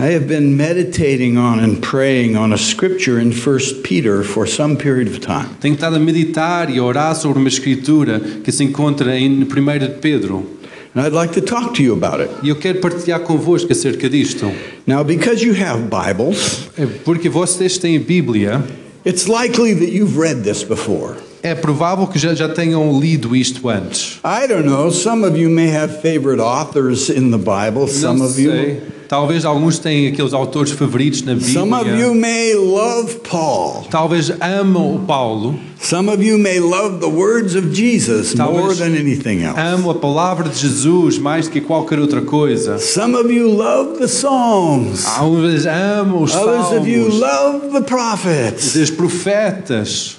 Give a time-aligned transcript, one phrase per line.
[0.00, 4.76] I have been meditating on and praying on a scripture in 1 Peter for some
[4.76, 5.48] period of time.
[5.60, 9.78] Tenho estado a meditar e a orar sobre uma escritura que se encontra em 1
[9.80, 10.46] de Pedro.
[10.94, 12.30] And I'd like to talk to you about it.
[12.44, 14.52] E eu quero partilhar convosco acerca disto.
[14.86, 16.68] Now, because you have Bibles,
[17.04, 18.62] Porque vocês têm Bíblia,
[19.04, 21.16] it's likely that you've read this before.
[21.42, 24.18] É provável que já, já tenham lido isto antes.
[24.24, 28.26] I don't know, some of you may have favorite authors in the Bible, some Não
[28.26, 28.82] of you sei.
[29.08, 31.98] Talvez alguns tenham aqueles autores favoritos na some of Bíblia.
[32.04, 33.86] you may love Paul.
[33.90, 38.74] Talvez amam o Paulo, Some of you may love the words of Jesus Talvez- more
[38.74, 39.58] than anything else.
[39.58, 42.78] amam a palavra de Jesus mais que qualquer outra coisa.
[42.78, 45.06] Some of you love the Psalms.
[45.06, 48.74] Alguns amam os Others of you salmos, love the prophets.
[48.74, 50.17] os profetas.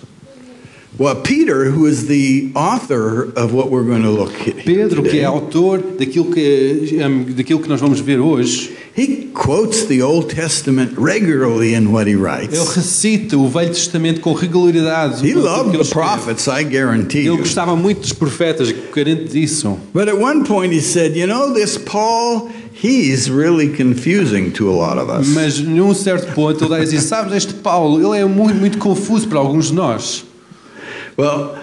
[4.66, 6.98] Pedro, que é autor daquilo que,
[7.36, 12.16] daquilo que nós vamos ver hoje, he quotes the Old Testament regularly in what he
[12.16, 12.76] ele writes.
[12.76, 15.26] recita o Velho Testamento com regularidade.
[15.26, 17.38] He loved ele the prophets, I guarantee Ele you.
[17.38, 19.78] gostava muito dos profetas, carente disso.
[19.94, 24.74] But at one point he said, You know, this Paul, he's really confusing to a
[24.74, 25.28] lot of us.
[25.30, 29.40] Mas num certo ponto ele diz: Sabes, este Paulo, ele é muito, muito confuso para
[29.40, 30.26] alguns de nós.
[31.20, 31.60] Well,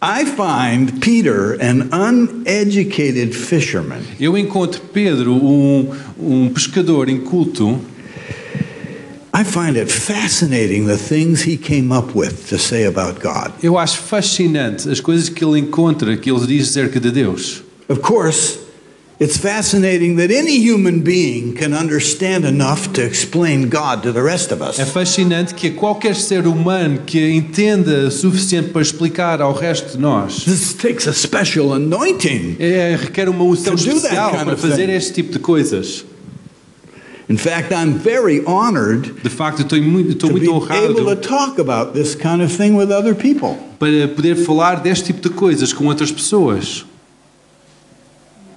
[0.00, 4.04] I find Peter an uneducated fisherman.
[4.20, 7.80] Eu encontro Pedro, um, um pescador inculto,
[9.34, 13.52] I find it fascinating the things he came up with to say about God.
[13.64, 17.64] eu acho fascinante as coisas que ele encontra, que ele diz acerca de Deus.
[17.88, 18.60] Of course,
[19.20, 24.50] it's fascinating that any human being can understand enough to explain God to the rest
[24.52, 24.90] of É us.
[24.92, 30.44] fascinante que qualquer ser humano que entenda o suficiente para explicar ao resto de nós
[30.44, 32.56] This takes a special anointing.
[32.58, 34.92] é, requer uma unção especial kind para fazer thing.
[34.92, 36.04] este tipo de coisas.
[37.28, 41.02] In fact, I'm very honored De facto, estou muito, estou to be muito able to
[41.02, 43.56] honrado talk about this kind of thing with other people.
[43.78, 46.84] para poder falar deste tipo de coisas com outras pessoas.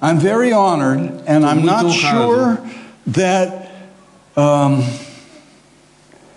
[0.04, 2.60] I'm very honored, and I'm not sure
[3.08, 3.70] that
[4.36, 4.84] um,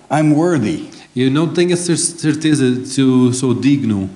[0.09, 0.85] I'm worthy.
[1.17, 4.09] Eu não tenho a cer- certeza se eu sou digno.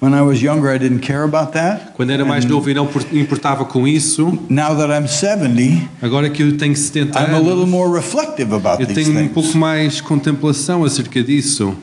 [0.00, 1.92] When I was younger, I didn't care about that.
[1.94, 6.42] Quando era mais novo e não importava com isso, Now that I'm 70, agora que
[6.42, 10.00] eu tenho 70 I'm a little more reflective about eu these tenho um pouco mais
[10.00, 11.74] contemplação acerca disso.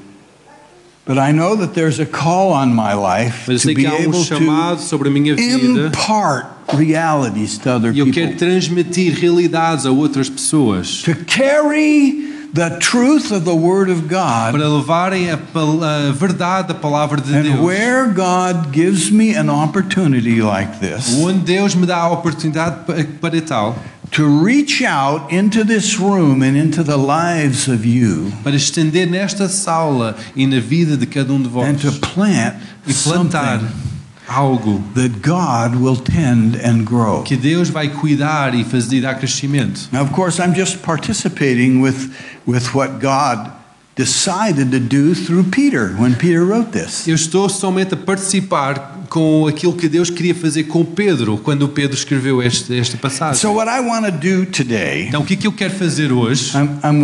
[1.06, 4.24] But I know that there's a call on my life Mas to be um able
[4.24, 8.38] to sobre a minha vida impart realities to other e eu quero people.
[8.48, 14.70] transmitir realidades a outras pessoas To carry the truth of the Word of God para
[14.70, 17.60] levarem a, a verdade da palavra de and Deus.
[17.60, 22.94] where God gives me an opportunity like this Onde Deus me dá a oportunidade pa-
[23.20, 23.76] para tal,
[24.14, 29.50] to reach out into this room and into the lives of you para estender nesta
[29.50, 32.56] sala e na vida de cada um de vós and to plant
[32.88, 33.94] e plantar something
[34.28, 37.24] algo that God will tend and grow.
[37.24, 39.90] que Deus vai cuidar e fazer dar crescimento.
[39.92, 42.14] Now, of course, I'm just participating with,
[42.46, 43.52] with what God
[43.96, 47.08] decided to do through Peter when Peter wrote this.
[47.08, 51.96] Eu estou somente a participar com aquilo que Deus queria fazer com Pedro quando Pedro
[51.96, 53.40] escreveu este, esta passagem.
[53.40, 56.12] So, what I want to do today, Então, o que é que eu quero fazer
[56.12, 56.52] hoje?
[56.58, 57.04] I'm, I'm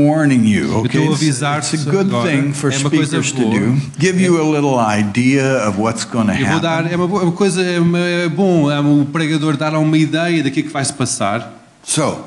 [0.51, 0.87] you, okay?
[0.87, 2.31] estou a It's, avisar-te it's a good agora.
[2.31, 3.59] thing for É uma coisa boa.
[3.59, 3.81] do.
[3.99, 7.61] Give you a little idea of what's going to dar, é uma, boa- uma coisa,
[7.61, 11.61] é, uma- é bom é o pregador dar uma ideia daquilo que vai se passar.
[11.83, 12.17] So,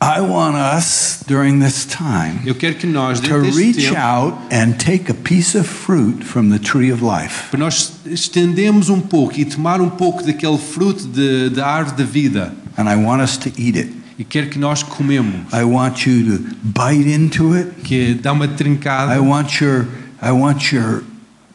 [0.00, 4.72] I want us during this time Eu quero que nós, to reach tempo, out and
[4.78, 7.48] take a piece of fruit from the tree of life.
[7.50, 12.04] para nós estendemos um pouco e tomar um pouco daquele fruto de- da árvore da
[12.04, 12.54] vida.
[12.76, 13.92] And I want us to eat it.
[14.16, 17.68] E quero que nós comemos, I want you to bite into it.
[17.82, 19.14] que dá uma trincada.
[19.16, 19.86] I want your
[20.22, 21.02] I want your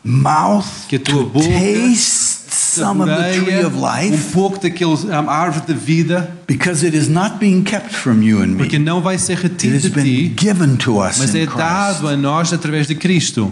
[0.03, 4.59] mouth Que a tua to boca taste some of the tree of um life pouco
[4.59, 8.77] daquele a árvore da vida, because it is not being kept from you and porque
[8.77, 8.85] me.
[8.85, 12.07] não vai ser It retido has de been ti, given to us mas é dado
[12.07, 13.51] a nós através de Cristo.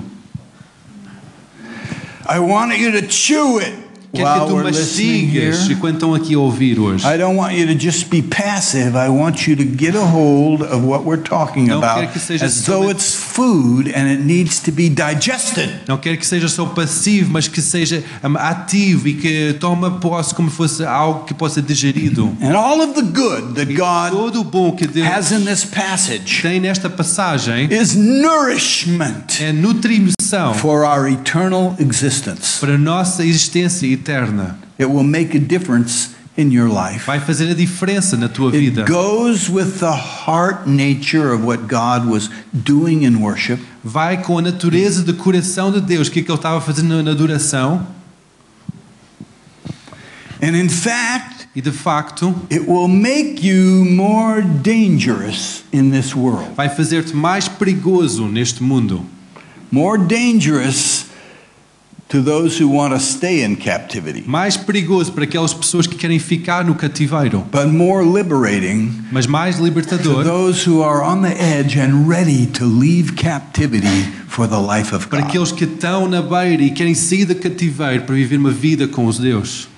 [2.30, 3.74] I want you to chew it
[4.14, 7.06] Quero que while tu mastigas enquanto estão aqui a ouvir hoje.
[7.06, 8.98] I don't want you to just be passive.
[8.98, 12.20] I want you to get a hold of what we're talking Não about quero que
[12.20, 15.70] seja as though it's food and it needs to be digested.
[15.88, 20.50] Não quero que seja só passivo, mas que seja ativo e que toma posse como
[20.50, 22.36] fosse algo que possa digerido.
[22.42, 25.64] And all of the good that God todo o bom que Deus has in this
[25.64, 32.60] passage tem nesta passagem is nourishment é nutrição for our eternal existence.
[32.60, 34.58] para a nossa existência eterna.
[34.80, 37.06] It will make a difference in your life.
[37.06, 38.82] vai fazer a diferença na tua vida.
[38.82, 43.60] It goes with the heart nature of what God was doing in worship.
[43.84, 47.12] Vai com a natureza do coração de Deus, que é que ele estava fazendo na
[47.12, 47.86] adoração.
[50.42, 56.56] And in fact, E de facto, it will make you more dangerous in this world.
[56.56, 59.06] vai fazer-te mais perigoso neste mundo.
[59.70, 61.01] More dangerous
[62.12, 66.20] to those who want to stay in captivity, Mais perigoso para aquelas pessoas que querem
[66.20, 71.34] ficar no cativeiro, but more liberating mas mais to libertador those who are on the
[71.34, 75.10] edge and ready to leave captivity for the life of God.
[75.10, 78.88] para aqueles que estão na beira e querem sair do cativeiro para viver uma vida
[78.90, 79.70] com os Deus.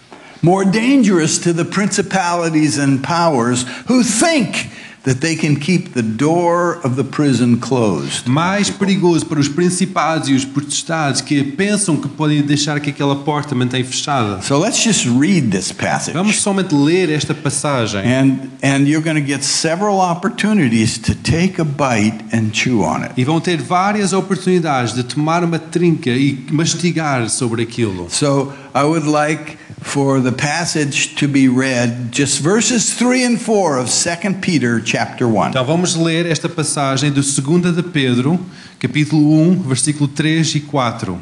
[0.41, 4.69] More dangerous to the principalities and powers who think
[5.03, 8.27] that they can keep the door of the prison closed.
[8.27, 13.17] Mais perigoso para os principados e os potestades que pensam que podem deixar que aquela
[13.17, 14.41] porta mantém fechada.
[14.41, 16.13] So let's just read this passage.
[16.13, 18.01] Vamos somente ler esta passagem.
[18.01, 23.03] And, and you're going to get several opportunities to take a bite and chew on
[23.03, 23.11] it.
[23.17, 28.07] E vão ter várias oportunidades de tomar uma trinca e mastigar sobre aquilo.
[28.09, 33.77] So I would like for the passage to be read, just verses 3 and 4
[33.77, 35.49] of 2 Peter chapter 1.
[35.49, 38.39] Então vamos ler esta passagem do 2 de Pedro,
[38.79, 41.19] capítulo 1, versículo 3 e 4.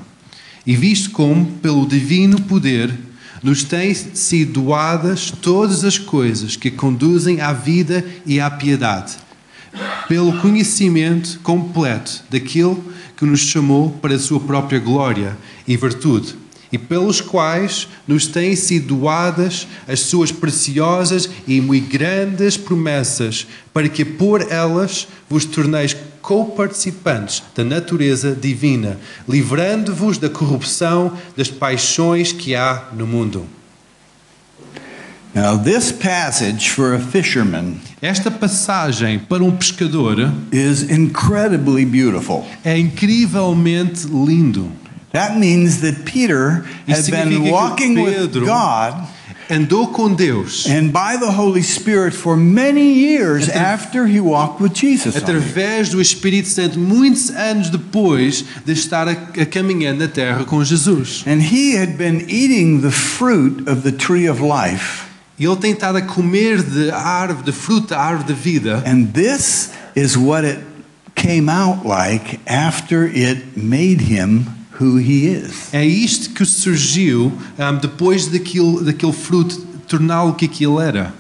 [0.66, 2.94] E visto como, pelo divino poder,
[3.42, 9.14] nos têm sido doadas todas as coisas que conduzem à vida e à piedade,
[10.08, 12.78] pelo conhecimento completo daquele
[13.18, 15.36] que nos chamou para a sua própria glória
[15.68, 16.36] e virtude,
[16.72, 23.90] e pelos quais nos têm sido doadas as suas preciosas e muito grandes promessas, para
[23.90, 28.98] que por elas vos torneis co-participantes da natureza divina,
[29.28, 33.48] livrando-vos da corrupção das paixões que há no mundo.
[35.34, 40.18] Now, this passage for a fisherman Esta passagem para um pescador
[40.52, 42.46] is incredibly beautiful.
[42.66, 44.70] é incrivelmente lindo.
[45.12, 49.08] That means that Peter had been walking with God
[49.52, 54.74] Andou com Deus and by the Holy Spirit for many years after he walked with
[54.74, 55.14] Jesus.
[55.14, 60.64] através do Espírito Santo, muitos anos depois de estar a, a caminhar na terra com
[60.64, 61.26] Jesus.
[61.28, 65.10] And he had been eating the fruit of the tree of life.
[65.38, 68.82] E ele tem estado a comer de árvore, de fruta, árvore da vida.
[68.86, 70.60] And this is what it
[71.14, 75.74] came out like after it made him who he is.
[75.74, 79.58] É isto que surgiu ahm, depois daquilo, daquele fruto
[79.88, 81.14] torná-lo o que aquilo era.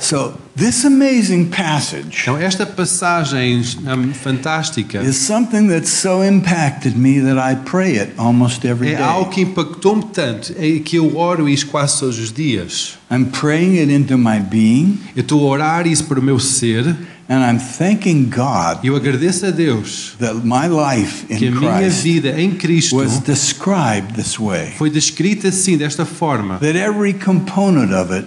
[0.00, 7.20] So, this amazing passage Então, esta passagem ahm, fantástica is something that so impacted me
[7.20, 9.34] that I pray it almost every é algo day.
[9.34, 12.96] que impactou-me tanto, é que eu oro isso quase todos os dias.
[13.10, 16.96] I'm praying it into my being, Eu estou a orar isso para o meu ser
[17.28, 21.78] and I'm thanking God eu agradeço a Deus that my life que a in minha
[21.78, 24.72] Christ vida em Cristo was described this way.
[24.78, 28.26] foi descrita assim, desta forma, That every component of it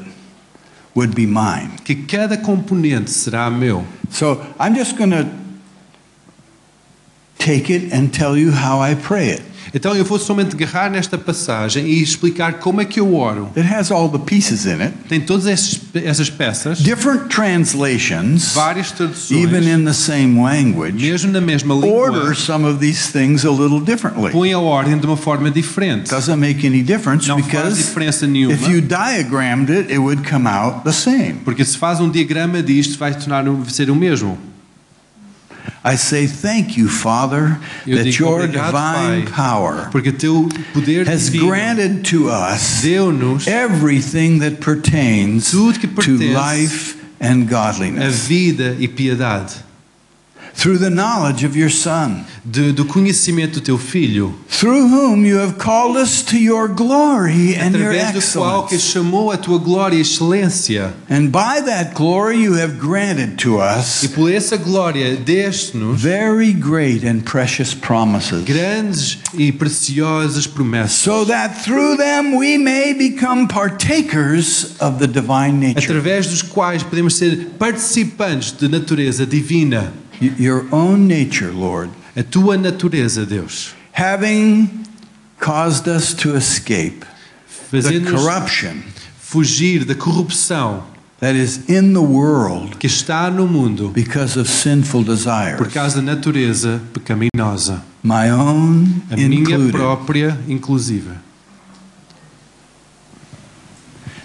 [0.96, 1.72] would be mine.
[1.84, 3.84] que cada componente será meu.
[4.10, 5.26] So I'm just going to
[7.40, 9.42] take it and tell you how I pray it.
[9.74, 13.50] Então eu vou somente agarrar nesta passagem e explicar como é que eu oro.
[13.56, 14.94] It has all the pieces in it.
[15.08, 15.48] Tem todas
[15.94, 21.90] essas, peças, Different translations, várias traduções, even in the same language, mesmo na mesma língua,
[21.90, 24.32] order some of these things a little differently.
[24.32, 26.10] põe a ordem de uma forma diferente.
[26.10, 30.28] Doesn't make any difference Não faz because diferença nenhuma, if you diagrammed it, it would
[30.30, 31.36] come out the same.
[31.46, 34.38] porque se faz um diagrama disto, vai tornar ser o mesmo.
[35.84, 41.06] I say thank you, Father, Eu that digo your divine Pai, power Porque teu poder
[41.06, 42.86] has granted to us
[43.48, 49.54] everything that pertains to life and a godliness vida e piedade,
[50.54, 55.38] through the knowledge of your Son, de- do conhecimento do teu Filho, through whom you
[55.38, 59.58] have called us to your glory and your através do qual que chamou a tua
[59.60, 60.94] glória e excelência.
[61.10, 66.54] And by that glory you have granted to us, E por essa glória deste-nos very
[66.54, 73.48] great and precious promises, grandes e preciosas promessas, so that through them we may become
[73.48, 75.80] partakers of the divine nature.
[75.80, 82.56] através dos quais podemos ser participantes da natureza divina, Your own nature, Lord, a tua
[82.56, 84.86] natureza, Deus, having
[85.40, 87.04] caused us to escape
[87.72, 88.84] the corruption
[89.20, 90.84] fugir da corrupção
[91.20, 95.58] that is in the world que está no mundo because of sinful desires.
[95.58, 101.10] por causa da natureza pecaminosa, my own a minha própria inclusive.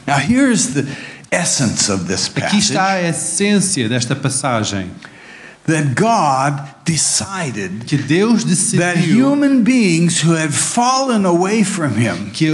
[0.07, 0.87] Now, here's the
[1.33, 2.47] essence of this passage.
[2.47, 4.91] Aqui está a essência desta passagem.
[5.67, 12.53] That God decided Que Deus that human beings who had fallen away from Him que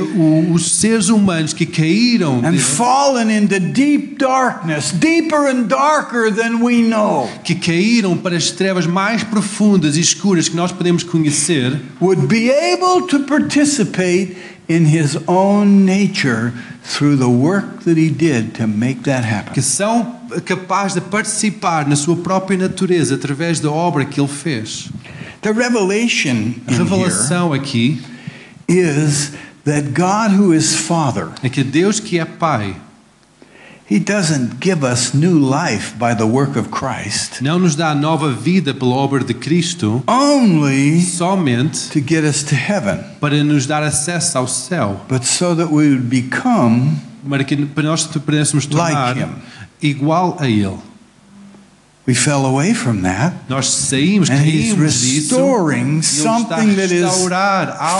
[0.55, 6.63] os seres humanos que caíram and dele, fallen into deep darkness, deeper and darker than
[6.63, 11.79] we know, que caíram para as trevas mais profundas e escuras que nós podemos conhecer,
[12.01, 14.37] would be able to participate
[14.69, 16.53] in His own nature
[16.83, 19.53] through the work that He did to make that happen.
[19.53, 24.89] que são capazes de participar na sua própria natureza através da obra que ele fez.
[25.43, 28.01] The revelation A revelação aqui
[28.69, 29.33] is
[29.65, 32.77] that God, who is Father, é que Deus que é Pai
[33.93, 38.33] He doesn't give us new life by the work of Christ, não nos dá nova
[38.33, 43.83] vida pela obra de Cristo only somente to get us to heaven, para nos dar
[43.83, 46.97] acesso ao céu, but so that we would become
[47.29, 49.29] para que nós pudéssemos tornar Like him.
[49.83, 50.79] Igual a Ele.
[52.05, 54.81] We fell away from that, Nós saímos, and He's disso.
[54.83, 57.05] restoring está something that is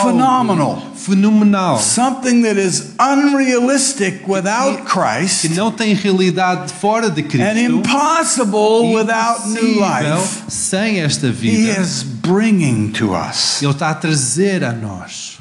[0.03, 0.83] phenomenal.
[0.97, 7.59] fenomenal, something that is unrealistic without Christ que não tem realidade fora de and Cristo,
[7.61, 10.51] impossible without new life.
[10.51, 11.81] sem esta He vida.
[11.81, 13.63] is bringing to us.
[13.63, 15.39] Ele está a trazer a nós.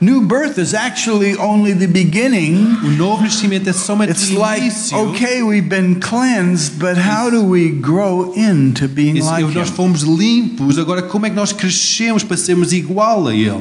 [0.00, 5.42] New birth is actually only the beginning O novo nascimento é somente It's like, okay,
[5.42, 9.74] we've been cleansed, but how do we grow into being like nós Him?
[9.74, 13.60] fomos limpos, agora como é que nós crescemos para sermos igual a Ele?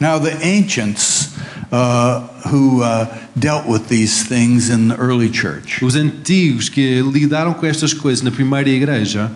[0.00, 1.36] Now, the ancients
[1.70, 3.06] uh, who uh,
[3.38, 8.22] dealt with these things in the early church Os antigos que lidaram com estas coisas
[8.22, 9.30] na primeira igreja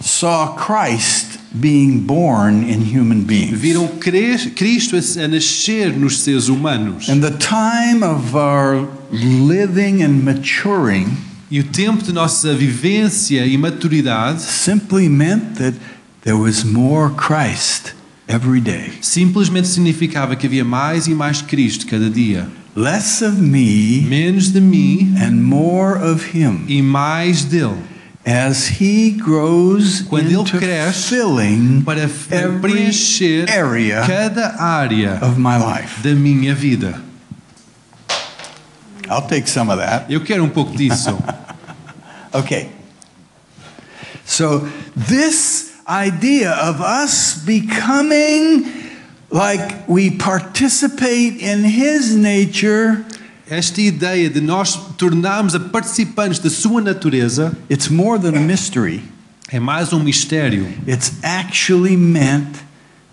[0.00, 3.58] saw Christ being born in human beings.
[3.58, 7.08] viram Cristo a a nascer nos seres humanos.
[7.08, 11.08] And the time of our living and maturing
[11.50, 15.74] E o tempo de nossa vivência e maturidade simply meant that
[16.22, 17.94] there was more Christ
[18.28, 18.92] every day.
[19.00, 22.46] simplesmente significava que havia mais e mais Cristo cada dia.
[22.76, 26.60] Less of me Menos de mim and more of Him.
[26.68, 27.89] e mais dele.
[28.30, 32.08] As he grows Quando ele into cresce, filling Para
[32.60, 36.00] preencher area cada área of my life.
[36.02, 37.02] da minha vida.
[39.08, 40.06] I'll take some of that.
[40.08, 41.18] Eu quero um pouco disso.
[42.32, 42.70] Okay.
[44.24, 48.64] So, this idea of us becoming
[49.30, 53.04] like we participate in his nature,
[53.50, 59.02] Esta ideia de nós tornarmos a participantes da sua natureza it's more than a mystery.
[59.50, 60.68] é mais um mistério.
[60.86, 62.58] It's actually meant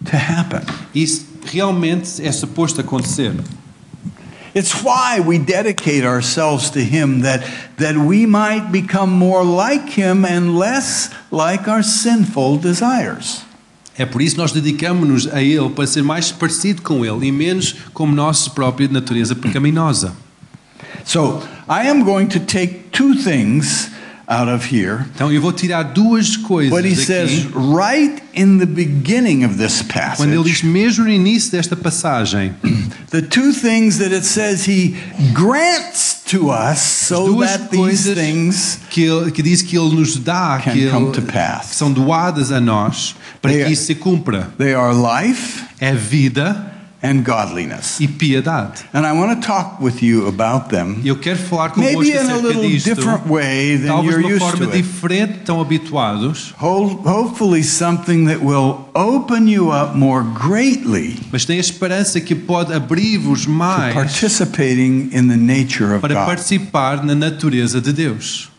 [0.05, 0.61] to happen.
[0.93, 3.33] Isso realmente é suposto acontecer.
[4.53, 7.43] It's why we dedicate ourselves to Him, that,
[7.77, 13.41] that we might become more like Him and less like our sinful desires.
[13.97, 17.31] É por isso que nós dedicamos-nos a Ele para ser mais parecido com Ele e
[17.31, 20.26] menos como nossa própria natureza pecaminosa.
[21.05, 23.89] So, I am going to take two things
[24.29, 25.05] out of here.
[25.15, 29.81] Então eu vou tirar duas coisas What he says right in the beginning of this
[29.81, 30.17] passage.
[30.17, 32.53] Quando ele diz mesmo no início desta passagem,
[33.09, 34.95] the two things that it says he
[35.33, 40.59] grants to us so that these things que, ele, que diz que Ele nos dá,
[40.61, 41.69] Can que, ele- come to pass.
[41.69, 44.49] que são doadas a nós, para They que are- isso se cumpra.
[44.57, 47.99] they are life É vida and godliness.
[47.99, 48.81] e piedade.
[48.93, 51.01] And I want to talk with you about them.
[51.05, 54.25] Eu quero falar convosco Maybe in a little disto, different way than talvez you're de
[54.25, 54.81] uma used forma to it.
[54.81, 61.57] diferente, tão habituados, Ho- Hopefully, something that will open you up more greatly mas tem
[61.57, 66.25] a esperança que pode abrir-vos to mais participating in the nature of para God.
[66.25, 68.49] participar na natureza de Deus.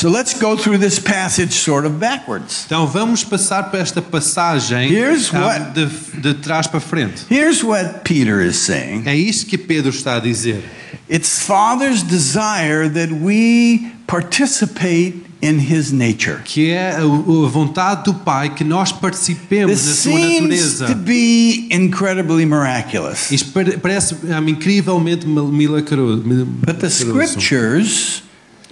[0.00, 2.64] So let's go through this passage sort of backwards.
[2.66, 5.86] Então vamos passar para esta passagem Here's ah, what- de,
[6.20, 7.22] de trás para frente.
[7.28, 10.62] Here's what Peter is saying É isso que Pedro está a dizer.
[11.10, 16.40] It's Father's desire that we participate in his nature.
[16.44, 20.86] Que é a, a vontade do Pai que nós participemos This da sua seems natureza.
[20.86, 23.30] to be incredibly miraculous.
[23.32, 27.40] Isto pare- parece ah, incrivelmente mil- milagro- mil- But the milagroso.
[27.40, 28.22] scriptures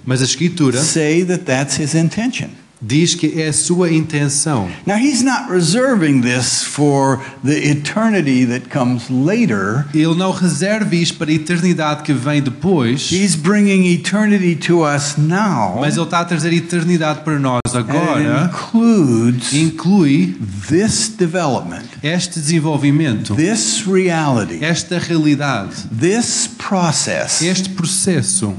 [0.07, 2.47] Mas a Escritura say that that's his intention.
[2.81, 4.69] diz que é a sua intenção.
[4.85, 9.85] Now, he's not reserving this for the eternity that comes later.
[9.93, 15.17] Ele não reserva isto para a eternidade que vem depois, He's bringing eternity to us
[15.17, 15.79] now.
[15.79, 18.45] mas ele está a trazer a eternidade para nós and agora.
[18.45, 20.37] includes Inclui
[20.69, 28.53] this development, este desenvolvimento, this reality, esta realidade, this process, este processo,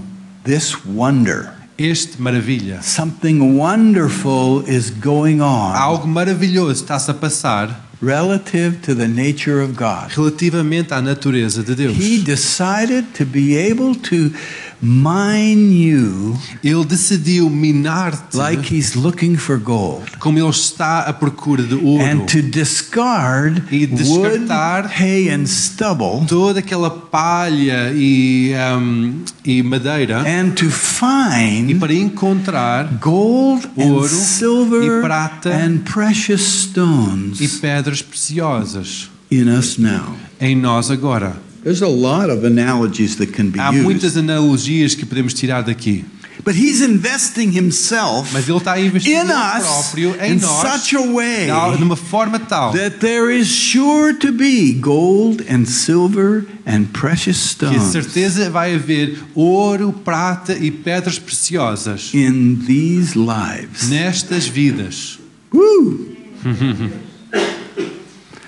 [0.49, 1.52] this wonder.
[1.78, 2.83] este maravilha.
[2.83, 7.69] Something wonderful is going on Algo maravilhoso está-se a passar
[8.00, 10.11] relative to the nature of God.
[10.17, 11.97] relativamente à natureza de Deus.
[11.97, 14.33] He decided to be able to
[14.80, 21.62] mine you Ele decidiu minar-te like he's looking for gold como ele está à procura
[21.62, 22.04] de ouro.
[22.04, 29.62] and to discard E wood, descartar hay, and stubble Toda aquela palha e, ahm, e
[29.62, 36.40] madeira and to e find para encontrar gold and Ouro silver e prata and precious
[36.62, 40.14] stones e pedras preciosas in us now.
[40.40, 41.48] em nós agora.
[41.65, 43.83] There's a lot of analogies that can be Há used.
[43.85, 46.05] muitas analogias que podemos tirar daqui,
[46.45, 50.85] But he's investing himself mas ele está a investir in us próprio em in nós
[50.85, 55.43] such a way de de uma forma tal that there is sure to be gold
[55.50, 62.57] and silver and precious que stones certeza vai haver ouro, prata e pedras preciosas in
[62.67, 63.88] these lives.
[63.88, 65.19] nestas vidas.
[65.53, 66.17] Woo!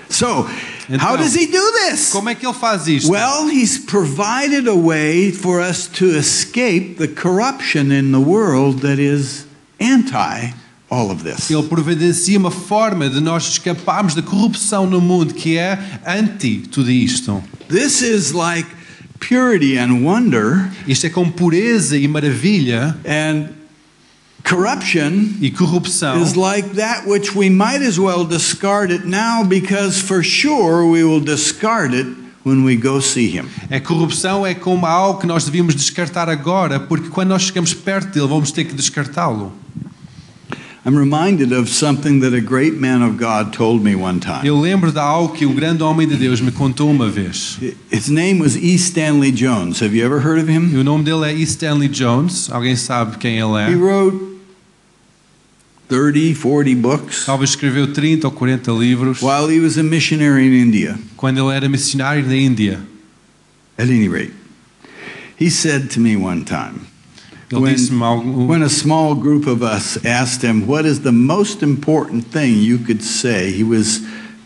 [0.08, 0.46] so,
[0.98, 2.10] how does he do this?
[2.10, 3.10] Como é que ele faz isto?
[3.10, 8.98] Well, he's provided a way for us to escape the corruption in the world that
[8.98, 9.46] is
[9.78, 10.52] anti
[10.90, 11.50] all of this.
[11.50, 16.90] Ele providencia uma forma de nós escaparmos da corrupção no mundo que é anti tudo
[16.90, 17.42] isto.
[17.68, 18.68] This is like
[19.20, 23.59] purity and wonder Isto é com pureza e maravilha and
[24.44, 26.22] corruption e corrupção.
[26.22, 31.04] is like that which we might as well discard it now because for sure we
[31.04, 32.06] will discard it
[32.44, 33.46] when we go see him.
[33.70, 38.08] A corrupção é como algo que nós devíamos descartar agora, porque quando nós chegamos perto
[38.14, 39.52] dele, vamos ter que descartá-lo.
[40.82, 44.40] I'm reminded of something that a great man of God told me one time.
[44.48, 47.58] Eu lembro de algo que um grande homem de Deus me contou uma vez.
[47.92, 48.76] His name was E.
[48.76, 49.82] Stanley Jones.
[49.82, 50.74] Have you ever heard of E him?
[50.78, 51.42] o nome dele é E.
[51.42, 52.48] Stanley Jones.
[52.50, 53.70] Alguém sabe quem ele é?
[53.70, 54.29] He wrote
[55.90, 60.68] 30, 40 books Talvez escreveu 30 ou 40 livros while he was a missionary in
[60.68, 62.80] India, quando ele era missionário na Índia.
[63.76, 64.32] at any rate.
[65.36, 66.86] He said to me one time,
[67.50, 68.46] Ele When-.
[68.46, 72.78] When a small group of us asked him, What is the most important thing you
[72.78, 73.50] could say?
[73.50, 74.00] He was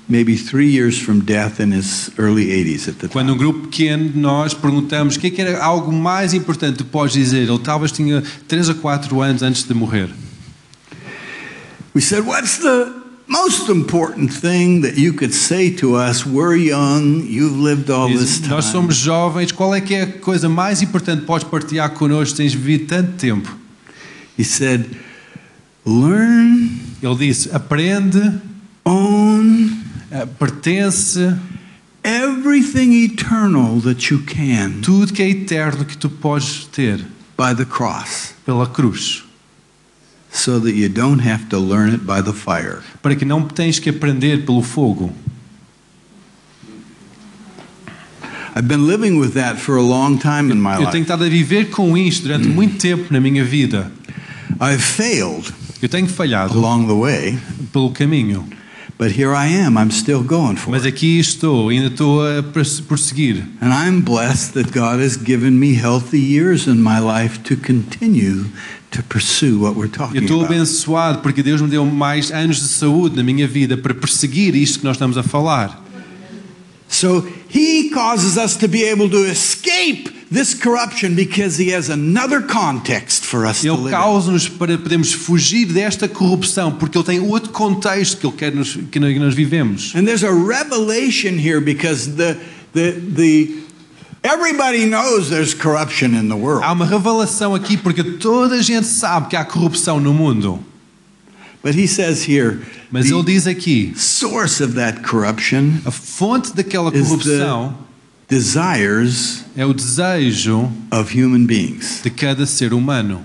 [0.09, 3.39] maybe three years from death in his early 80s at the Quando um time.
[3.39, 7.15] grupo pequeno de nós perguntamos o que, é que era algo mais importante que podes
[7.15, 10.09] dizer, ele talvez tinha 3 ou 4 anos antes de morrer.
[11.95, 16.27] We said, What's the most important thing that you could say to us?
[16.27, 18.51] We're young, you've lived all this time.
[18.51, 22.37] Nós somos jovens, qual é que é a coisa mais importante que podes partilhar connosco?
[22.37, 23.57] Tens vivido tanto tempo.
[24.37, 24.85] He said,
[25.87, 28.41] Learn, Ele disse: aprende,
[28.85, 29.71] own
[30.11, 31.19] eh, pertence
[32.03, 36.99] everything eternal that you can tudo que é eterno que tu podes ter
[37.37, 39.24] by the cross pela cruz,
[40.35, 42.83] so that you don't have to learn it by the fire.
[43.01, 45.13] para que não tens que aprender pelo fogo.
[48.57, 51.03] I've been living with that for a long time in my Eu tenho life.
[51.03, 52.55] estado a viver com isto durante mm.
[52.55, 53.91] muito tempo na minha vida.
[54.61, 57.39] I've failed Eu tenho falhado along the way,
[57.73, 58.49] pelo caminho,
[58.97, 59.77] but here I am.
[59.77, 60.89] I'm still going for mas it.
[60.89, 63.45] aqui estou, ainda estou a prosseguir.
[63.61, 68.47] And I'm blessed that God has given me healthy years in my life to continue
[69.03, 73.77] to Eu estou abençoado porque Deus me deu mais anos de saúde na minha vida
[73.77, 75.83] para perseguir isto que nós estamos a falar.
[76.89, 82.41] So he causes us to be able to escape this corruption because he has another
[82.41, 83.91] context for us to Ele live in.
[83.91, 88.79] causa-nos para podermos fugir desta corrupção, porque Ele tem outro contexto que Ele quer nos,
[88.91, 89.93] que nós vivemos.
[89.95, 92.37] And there's a revelation here because the
[92.73, 93.64] the the
[94.25, 96.65] everybody knows there's corruption in the world.
[96.65, 100.59] Há uma revelação aqui, porque toda a gente sabe que há corrupção no mundo.
[101.63, 102.61] But he says here
[102.91, 107.75] Mas Ele the diz aqui: source of that corruption a fonte daquela Is corrupção
[108.29, 112.01] desires é o desejo of human beings.
[112.03, 113.23] de cada ser humano.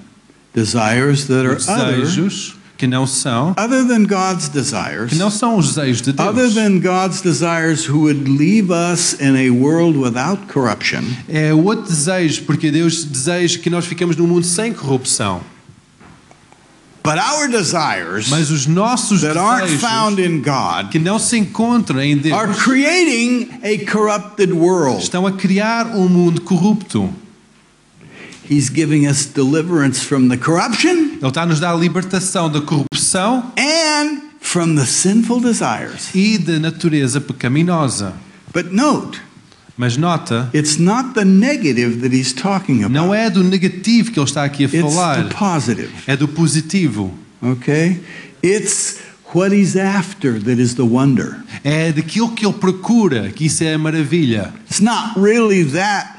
[0.54, 5.10] Desires that are other, Desejos que não são, other than God's desires.
[5.10, 6.54] que não são os desejos de Other Deus.
[6.56, 11.04] than God's desires who would leave us in a world without corruption.
[11.28, 15.42] É outro desejo, porque Deus deseja que nós ficamos num mundo sem corrupção.
[17.04, 22.00] But our desires Mas os nossos that aren't found in God que não se encontram
[22.02, 25.02] em are Deus creating a corrupted world.
[25.02, 27.10] estão a criar um mundo corrupto.
[28.50, 34.22] He's giving us deliverance from the corruption Ele está nos dar libertação da corrupção and
[34.42, 36.10] from the sinful desires.
[36.16, 38.14] e da natureza pecaminosa.
[38.54, 39.20] But note,
[39.78, 42.92] Mas nota, it's not the negative that he's talking about.
[42.92, 45.90] não é do negativo que ele está aqui a It's falar, the positive.
[46.08, 47.14] é do positivo.
[47.42, 48.02] Okay?
[48.44, 48.98] It's
[49.34, 51.38] what he's after that is the wonder.
[51.64, 54.54] É daquilo que ele procura, que isso é a maravilha.
[54.70, 56.19] It's not really that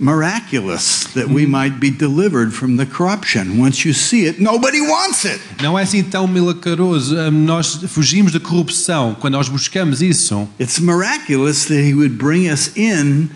[0.00, 1.50] miraculous that we mm-hmm.
[1.50, 3.58] might be delivered from the corruption.
[3.58, 5.40] Once you see it, nobody wants it.
[5.62, 7.16] Não é assim tão milagroso.
[7.16, 10.48] Hum, Nós fugimos da corrupção quando nós buscamos isso.
[10.58, 13.28] It's miraculous that he would bring us in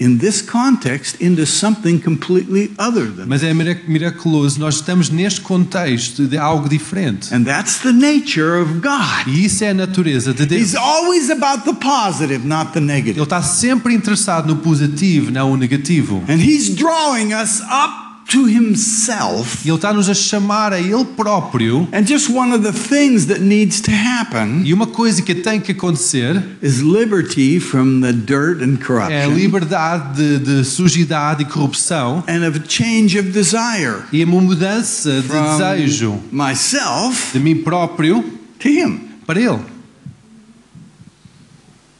[0.00, 4.58] in this context into something completely other than Mas é miraculoso.
[4.58, 7.32] Nós estamos neste contexto de algo diferente.
[7.34, 9.26] and that's the nature of God.
[9.26, 10.62] E isso é a natureza de Deus.
[10.62, 13.18] He's always about the positive, not the negative.
[13.18, 16.24] Ele está sempre interessado no positivo, não no negativo.
[16.28, 19.66] And he's drawing us up to himself.
[19.66, 21.88] Ele está-nos a chamar a Ele próprio.
[21.92, 25.60] And just one of the things that needs to happen E uma coisa que tem
[25.60, 31.42] que acontecer is liberty from the dirt and é a corruption liberdade de, de sujidade
[31.42, 37.56] e corrupção and of change of desire e uma mudança de desejo myself de mim
[37.56, 38.22] próprio
[38.58, 39.00] to him.
[39.26, 39.58] para Ele.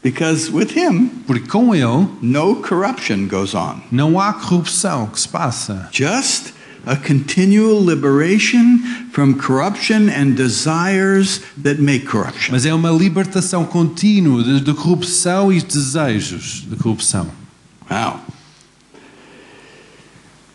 [0.02, 3.80] Because with him, Porque com Ele no corruption goes on.
[3.92, 5.88] não há corrupção que se passa.
[5.92, 6.54] Just
[6.86, 8.78] a continual liberation
[9.12, 12.52] from corruption and desires that make corruption.
[12.52, 17.26] Mas é uma libertação contínua de, de corrupção e desejos de corrupção.
[17.90, 18.20] Wow.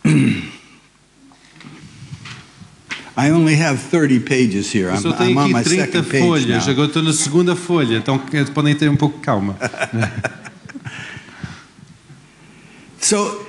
[3.16, 4.90] I only have 30 pages here.
[4.90, 6.68] I'm, I'm on my aqui 30 second page now.
[6.68, 8.18] agora estou na segunda folha, então
[8.52, 9.56] podem ter um pouco de calma.
[12.98, 13.46] So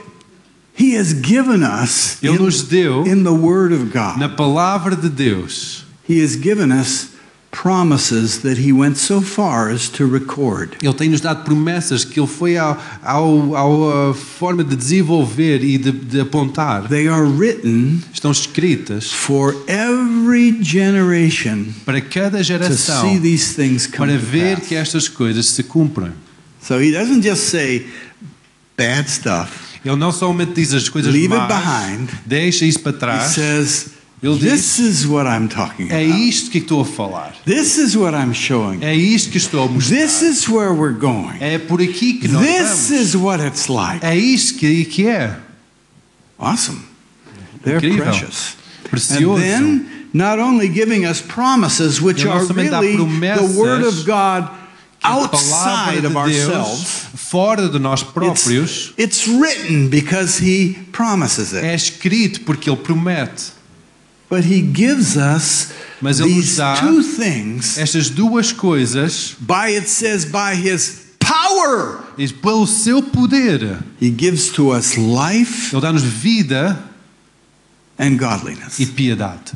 [0.76, 4.20] he has given us Ele in, nos deu in the Word of God.
[4.20, 5.84] na palavra de Deus.
[6.08, 7.10] He has given us
[7.62, 10.78] promises that he went so far as to record.
[10.82, 15.92] Ele tem nos dado promessas que ele foi ao, ao, forma de desenvolver e de,
[15.92, 16.88] de apontar.
[16.88, 23.88] They are written Estão escritas for every generation para cada to geração see these things
[23.88, 26.12] come para to ver que estas coisas se cumprem.
[26.62, 27.88] So he doesn't just say
[28.78, 29.52] bad stuff.
[29.84, 32.10] Ele não somente diz as coisas Leave it más, behind.
[32.26, 33.32] deixa isso para He trás.
[33.34, 36.20] says, Ele "This is what I'm talking É about.
[36.28, 37.36] isto que estou a falar.
[37.46, 38.80] This is what I'm showing.
[38.84, 39.96] É isto que estou a mostrar.
[39.98, 41.38] This is where we're going.
[41.40, 42.92] É por aqui que nós This vamos.
[42.92, 45.38] is what it's like." É isto que, que é.
[46.40, 46.80] Awesome.
[47.64, 48.06] They're Incrível.
[48.06, 48.56] precious.
[48.86, 49.40] And Precioso.
[49.42, 53.56] then, not only giving us promises, which Ele não are somente dá really the promessas,
[53.56, 54.50] Word of God
[55.00, 57.02] que a outside palavra of de Deus, ourselves.
[57.16, 61.64] fora de nós próprios, It's, it's written because He promises it.
[61.66, 63.57] é escrito porque Ele promete.
[64.30, 69.76] But He gives us Mas Ele nos these dá two things Estas duas coisas, by,
[69.78, 72.04] it says, by His power.
[72.18, 76.78] e pelo seu poder, He gives to us life Ele dá-nos vida
[77.98, 78.80] and godliness.
[78.80, 79.54] e piedade.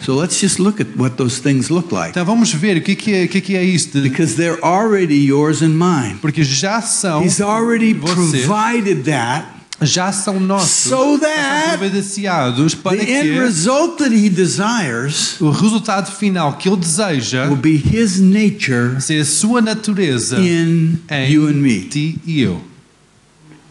[0.00, 2.10] So let's just look at what those things look like.
[2.10, 4.00] Então vamos ver o que que é, que é, que é isto.
[4.00, 6.18] Because they're already yours and mine.
[6.20, 8.14] Porque já são, He's already você,
[8.44, 9.46] provided that
[9.80, 16.10] já são nossos, so providenciados para the end que result that he desires o resultado
[16.10, 21.46] final que Ele deseja will be his nature ser a sua natureza in em you
[21.48, 21.80] and me.
[21.82, 22.60] ti e eu.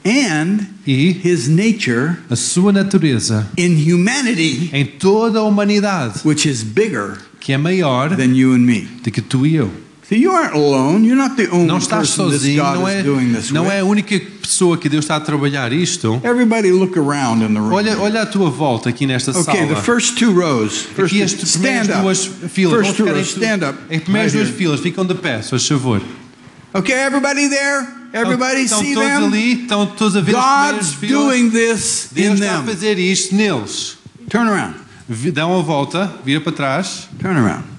[0.06, 6.64] And E his nature a sua natureza in humanity, em toda a humanidade, which is
[6.64, 8.88] bigger que é maior than you and me.
[9.04, 9.70] do que tu e eu.
[10.08, 11.04] So you aren't alone.
[11.04, 13.84] You're not the only Não estás sozinho, não is é, doing this não é a
[13.84, 16.22] única pessoa que Deus está a trabalhar isto.
[16.24, 17.74] Everybody look around in the room.
[17.74, 19.84] Olha, olha à tua volta aqui nesta okay, the sala.
[19.84, 20.84] first two rows.
[20.96, 22.88] First Aqui as primeiras duas filas.
[22.88, 23.78] First vão stand up.
[23.94, 26.02] As primeiras duas filas ficam de pé, se faz favor.
[26.74, 27.86] Okay, everybody there?
[28.14, 29.26] Everybody estão see todos them?
[29.26, 32.66] ali, estão todos a ver God's doing this Deus in está a them.
[32.66, 33.98] fazer isto neles.
[34.30, 34.76] Turn around.
[35.34, 37.10] Dão a volta, vira para trás.
[37.20, 37.77] Turn around.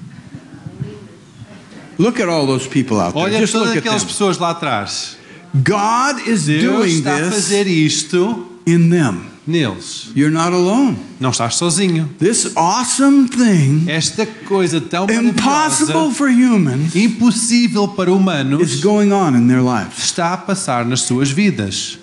[1.99, 3.25] Look at all those people out there.
[3.25, 4.09] Olha Just todas look at aquelas them.
[4.13, 5.17] pessoas lá atrás.
[5.55, 9.23] God is Deus doing está a this fazer isto in them.
[9.47, 10.11] neles.
[10.15, 10.97] You're not alone.
[11.19, 12.09] Não estás sozinho.
[12.19, 19.11] This awesome thing, Esta coisa tão impossible maravilhosa, for humans, impossível para is humanos, going
[19.11, 19.99] on in their lives.
[20.05, 21.99] está a passar nas suas vidas.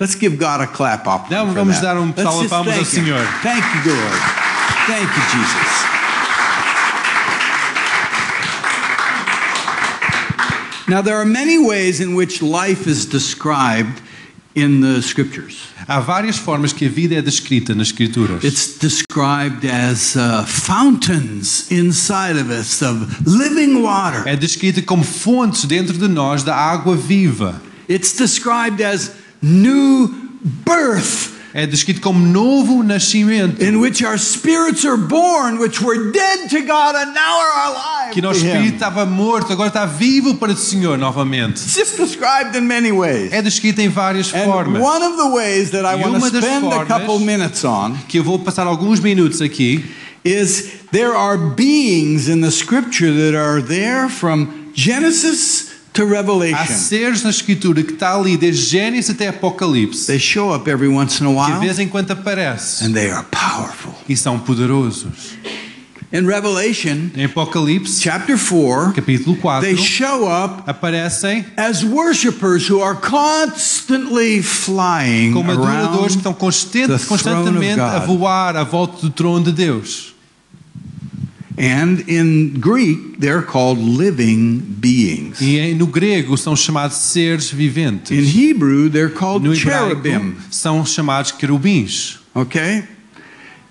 [0.00, 1.04] Let's give God a clap.
[1.30, 3.04] Não, vamos dar um Let's just palmas ao thank him.
[3.04, 3.24] Senhor.
[3.42, 4.20] Thank you, Lord.
[4.88, 5.71] Thank you, Jesus.
[10.88, 14.02] Now, there are many ways in which life is described
[14.54, 15.68] in the scriptures.
[15.88, 18.44] Há várias formas que a vida é descrita nas Escrituras.
[18.44, 24.22] It's described as uh, fountains inside of us of living water.
[24.26, 27.60] É descrita como fontes dentro de nós da água viva.
[27.88, 30.08] It's described as new
[30.64, 33.62] birth É descrito como novo nascimento.
[33.62, 38.12] in which our spirits are born, which were dead to God and now are alive.
[38.14, 41.60] Que nosso espírito estava morto, agora está vivo para o Senhor novamente.
[41.60, 43.32] It's just described in many ways.
[43.32, 44.82] É descrito em várias And formas.
[44.82, 47.96] one of the ways that I E want to spend a formas- couple minutes on
[48.08, 49.84] Que eu vou passar alguns minutos aqui.
[50.24, 56.74] is there are beings in the scripture that are there from Genesis to Há Revelation.
[56.74, 60.06] seres na Escritura que está ali desde Gênesis até Apocalipse.
[60.06, 62.84] They show up every once in a Que de while vez em quando aparece.
[62.84, 63.94] and they are powerful.
[64.08, 65.32] E são poderosos.
[66.14, 72.82] In Revelation Em Apocalipse, chapter 4, capítulo 4, they show up aparecem as worshipers who
[72.82, 79.52] are constantly flying como adoradores que estão constantemente a voar à volta do trono de
[79.52, 80.11] Deus.
[81.62, 85.40] And in Greek they're called living beings.
[85.40, 88.34] E no grego são chamados seres In viventes.
[88.34, 90.34] Hebrew they're called No cherubim.
[90.50, 92.18] são chamados querubins.
[92.34, 92.82] Okay?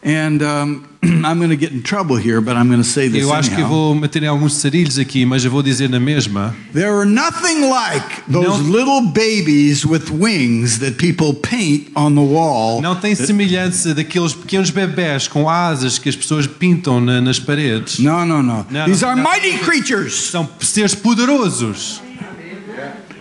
[0.03, 3.21] And um, I'm going to get in trouble here, but I'm going to say this
[3.21, 6.55] Eu acho que vou meter alguns sarilhos aqui, mas eu vou dizer na mesma.
[6.73, 12.21] There are nothing like those Não- little babies with wings that people paint on the
[12.21, 12.81] wall.
[12.81, 17.99] Não tem semelhança daqueles pequenos bebés com asas que as pessoas pintam na- nas paredes.
[17.99, 18.65] No, no, no.
[18.71, 20.13] No, These no, are mighty creatures.
[20.31, 22.01] São seres poderosos.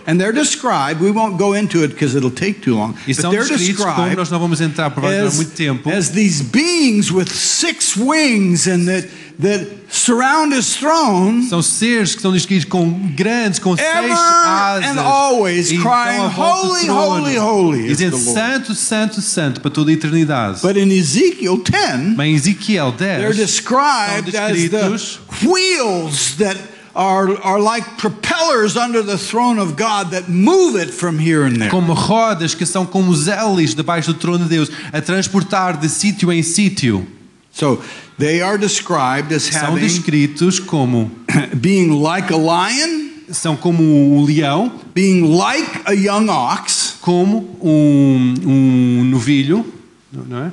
[0.07, 2.95] And they're described, we won't go into it because it'll take too long.
[3.07, 5.89] E But they're described nós não vamos entrar por vai durar as, muito tempo.
[5.89, 9.07] as these beings with six wings and that,
[9.39, 11.47] that surround his throne.
[11.47, 14.85] São seres que estão descritos com grandes, com seis Ever asas.
[14.85, 19.71] and always e crying, "Holy, holy, holy is Dizendo the Lord." santo, santo, santo para
[19.71, 20.61] toda a eternidade.
[20.61, 26.57] But in Ezekiel 10, Mas em Ezequiel they're described as the wheels that
[26.95, 31.57] are, are like propellers under the throne of God that move it from here and
[31.57, 31.69] there.
[31.69, 35.87] como rodas que são como os hélices debaixo do trono de Deus a transportar de
[35.87, 37.07] sítio em sítio.
[37.51, 37.81] So
[38.17, 41.11] they are described as São having descritos como
[41.55, 48.33] being like a lion, são como um leão, being like a young ox, como um,
[48.45, 49.65] um novilho,
[50.11, 50.51] não é?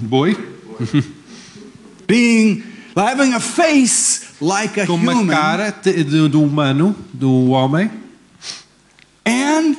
[0.00, 0.36] Boi,
[2.06, 2.62] being
[2.96, 7.90] having a face like a com uma human, cara te- do, do humano, do homem,
[9.26, 9.76] and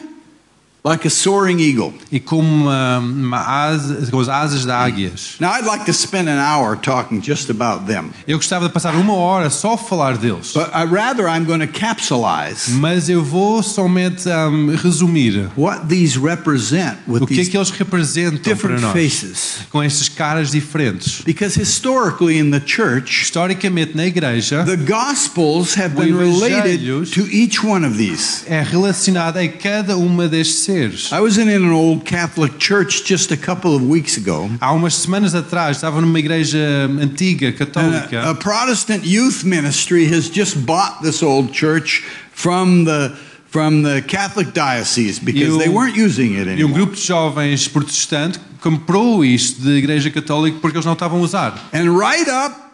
[0.86, 1.94] like a soaring eagle.
[2.12, 5.36] e com uma, uma asa, com as asas de águias.
[5.40, 8.94] Now I'd like to spend an hour talking just about them, Eu gostava de passar
[8.96, 13.24] uma hora só a falar deles, but I, rather I'm going to capsulize mas eu
[13.24, 18.54] vou somente um, resumir what these represent with o que é que eles representam para
[18.54, 19.58] different nós, faces.
[19.72, 21.22] com estas caras diferentes.
[21.26, 27.66] Because historically in the church, Historicamente na igreja the Gospels have been related to each
[27.66, 28.44] one of these.
[28.46, 31.12] é relacionada a cada uma destes seres.
[31.14, 34.50] I was in an old Catholic church just a couple of weeks ago.
[34.60, 36.60] Há umas semanas atrás estava numa igreja
[37.02, 43.16] antiga, católica, a, a Protestant youth ministry has just bought this old church from the
[43.50, 46.74] from the Catholic diocese because You- they weren't using it e um anymore.
[46.80, 51.54] grupo de jovens protestantes comprou isto da igreja católica porque eles não estavam a usar.
[51.72, 52.65] And right up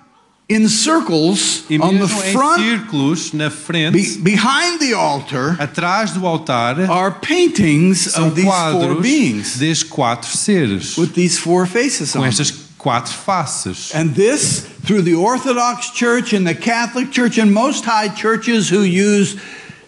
[0.51, 3.49] in circles on the front, círculos, na
[3.91, 10.29] be, behind the altar, atrás do altar, are paintings of these four beings destes quatro
[10.29, 12.21] seres, with these four faces on.
[12.21, 12.67] them.
[12.77, 13.93] quatro faces.
[13.93, 18.81] And this, through the Orthodox Church and the Catholic Church and most high churches who
[18.81, 19.39] use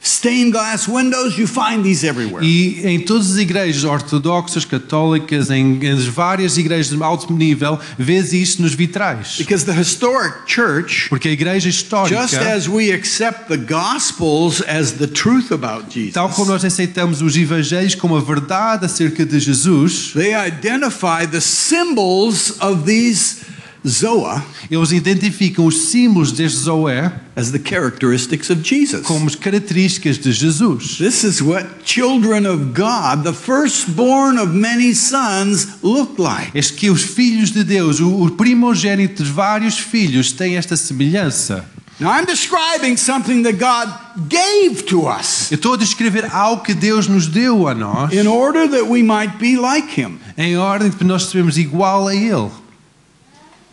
[0.04, 2.44] stained glass windows, you find these everywhere.
[2.44, 8.34] E em todas as igrejas ortodoxas, católicas, em, em várias igrejas de alto nível, vês
[8.34, 9.36] isto nos vitrais.
[9.38, 14.92] Because the historic church, Porque a igreja histórica, just as we accept the Gospels as
[14.92, 19.40] the truth about Jesus, tal como nós aceitamos os evangelhos como a verdade acerca de
[19.40, 23.53] Jesus, they identify the symbols of these
[23.88, 29.06] Zoa eles identificam os símbolos deste Zoé as the characteristics of Jesus.
[29.06, 30.98] como as características de Jesus.
[30.98, 36.52] This is what children of God, the firstborn of many sons, look like.
[36.58, 41.66] É que os filhos de Deus, o, o primogênito de vários filhos, têm esta semelhança.
[42.00, 43.88] Now, I'm describing something that God
[44.28, 48.28] gave to us Eu estou a descrever algo que Deus nos deu a nós in
[48.28, 50.18] order that we might be like Him.
[50.38, 52.50] em ordem para nós sermos igual a Ele.
[52.50, 53.73] So, what are those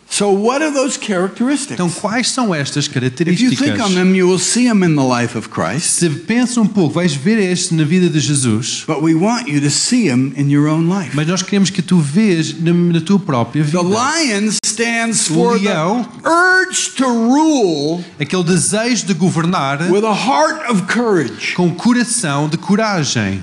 [1.71, 3.57] Então, quais são estas If you características?
[3.59, 6.67] think on them, you will see them in the life of Christ, Se pensa um
[6.67, 10.33] pouco, vais ver este na vida de Jesus, but we want you to see them
[10.35, 11.15] in your own life.
[11.15, 13.77] mas nós queremos que tu vês na, na tua própria vida.
[13.79, 20.13] The lion stands for the leão- urge to rule Aquele desejo de governar with a
[20.13, 21.53] heart of courage.
[21.55, 23.41] com coração de coragem.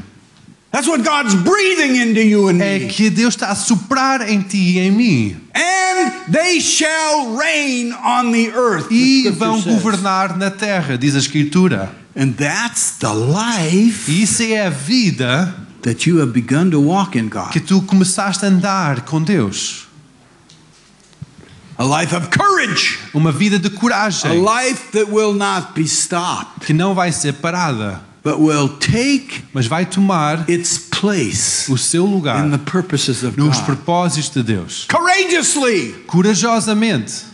[0.71, 2.89] That's what God's breathing into you and É me.
[2.89, 5.37] que Deus está a soprar em ti e em mim.
[5.55, 8.87] And they shall reign on the earth.
[8.91, 11.91] E vão governar na terra, diz a Escritura.
[12.15, 17.17] And that's the life E isso é a vida that you have begun to walk
[17.19, 17.51] in God.
[17.51, 19.87] que tu começaste a andar com Deus.
[21.79, 22.99] A life of courage.
[23.15, 27.35] Uma vida de A coragem life that will not be stopped, que não vai ser
[27.35, 33.23] parada, but will take mas vai tomar its place o seu lugar in the purposes
[33.23, 33.67] of nos God.
[33.67, 34.87] propósitos de Deus.
[34.89, 35.95] Courageously.
[36.07, 37.25] Corajosamente.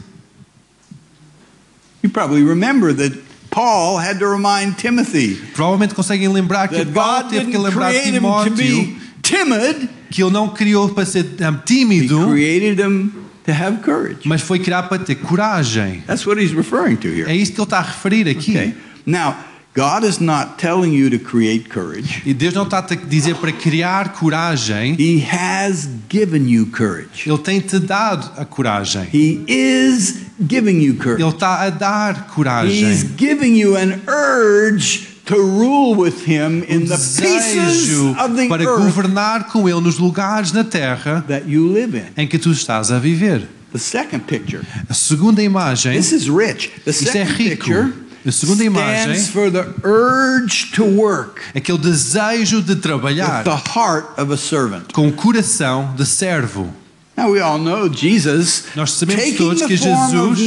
[2.03, 3.18] You probably remember that
[3.51, 8.09] Paul had to remind Timothy Provavelmente conseguem lembrar que Paulo God teve que lembrar create
[8.09, 13.11] him to Timóteo timid, que ele não criou para ser um, he created him
[13.44, 14.27] to have courage.
[14.27, 16.03] mas foi criado para ter coragem.
[16.07, 17.29] That's what he's referring to here.
[17.29, 18.51] É isso que ele está a referir aqui.
[18.51, 18.75] Okay.
[19.07, 19.37] Now,
[19.75, 22.23] God is not telling you to create courage.
[22.25, 27.27] E Deus não está a te dizer para criar coragem, He has given you courage.
[27.29, 29.09] Ele tem-te dado a coragem.
[29.13, 31.21] He is giving you courage.
[31.23, 32.97] Ele está a dar He's coragem.
[33.17, 38.79] giving you an urge to rule with him in the pieces of the para earth
[38.79, 42.05] governar com Ele nos lugares na terra that you live in.
[42.17, 43.43] em que tu estás a viver.
[43.73, 44.63] The second picture.
[44.89, 46.71] A segunda imagem, This is rich.
[46.85, 47.65] The Isto é second rico.
[47.65, 47.93] picture
[48.27, 54.19] A segunda imagem for the urge to work aquele desejo de with trabalhar the heart
[54.19, 54.93] of a servant.
[54.95, 56.73] com o coração de servo.
[57.17, 60.39] Now we all know Jesus, Nós sabemos todos que Jesus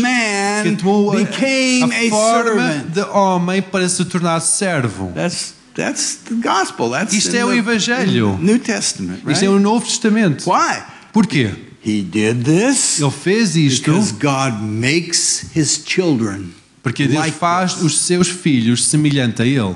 [0.64, 5.12] que tomou a, became a forma de homem para se tornar servo.
[5.14, 6.90] That's that's the gospel.
[6.90, 8.38] That's Isto é o Evangelho.
[8.42, 9.34] New Testament, right?
[9.34, 10.50] Isto é o Novo Testamento.
[10.50, 10.82] Why?
[11.14, 11.52] Porquê?
[11.86, 17.74] He did this Ele fez isto because God makes his children porque Deus like faz
[17.74, 17.84] this.
[17.84, 19.76] os seus filhos semelhante a Ele.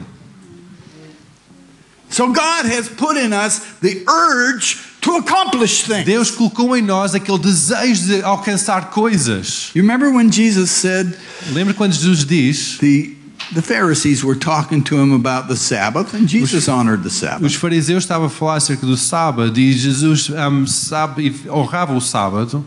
[2.10, 6.06] So God has put in us the urge to accomplish things.
[6.06, 9.72] Deus colocou em nós aquele desejo de alcançar coisas.
[9.74, 11.16] You remember when Jesus said
[11.54, 13.16] Lembra quando Jesus diz: the
[13.54, 17.46] the Pharisees were talking to him about the Sabbath, and Jesus honored the Sabbath.
[17.46, 22.64] os fariseus estavam a falar acerca do sábado e Jesus um, sabe, honrava o sábado.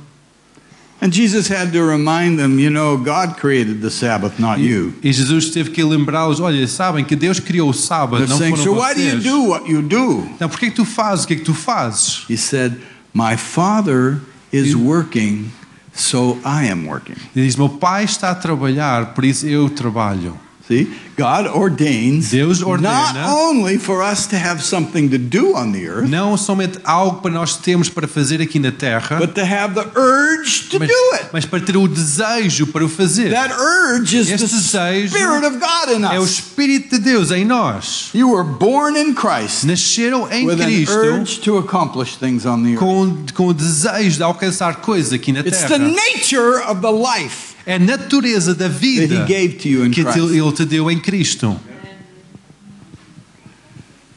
[1.00, 4.94] And Jesus had to remind them, you know, God created the Sabbath, not you.
[5.02, 8.56] E Jesus teve que lembrá-los: olha, sabem que Deus criou o sábado, They're não saying,
[8.56, 10.26] foram so why do you do what you do?
[10.34, 12.24] Então, por que, tu fazes o que é que tu fazes?
[12.30, 12.80] He said,
[13.12, 14.20] My Father
[14.52, 15.50] is working,
[15.92, 17.16] so I am working.
[17.34, 20.38] Ele diz: meu pai está a trabalhar, por isso eu trabalho.
[20.66, 25.72] See, God ordains Deus not ordena- only for us to have something to do on
[25.72, 29.42] the earth, Não somente algo para nós termos para fazer aqui na terra, but to
[29.42, 31.26] have the urge to mas, do it.
[31.34, 33.30] mas para ter o desejo para o fazer.
[33.30, 36.30] That urge is the Este desejo Spirit of God in É o us.
[36.30, 38.08] Espírito de Deus em nós.
[38.14, 42.62] You were born in Christ Nasceram em with an Cristo urge to accomplish things on
[42.62, 42.78] the earth.
[42.78, 45.78] com, com o desejo de alcançar coisas aqui na It's the terra.
[45.90, 50.02] nature of the life É a natureza da vida He gave to you in que
[50.02, 51.58] Ele te deu em Cristo.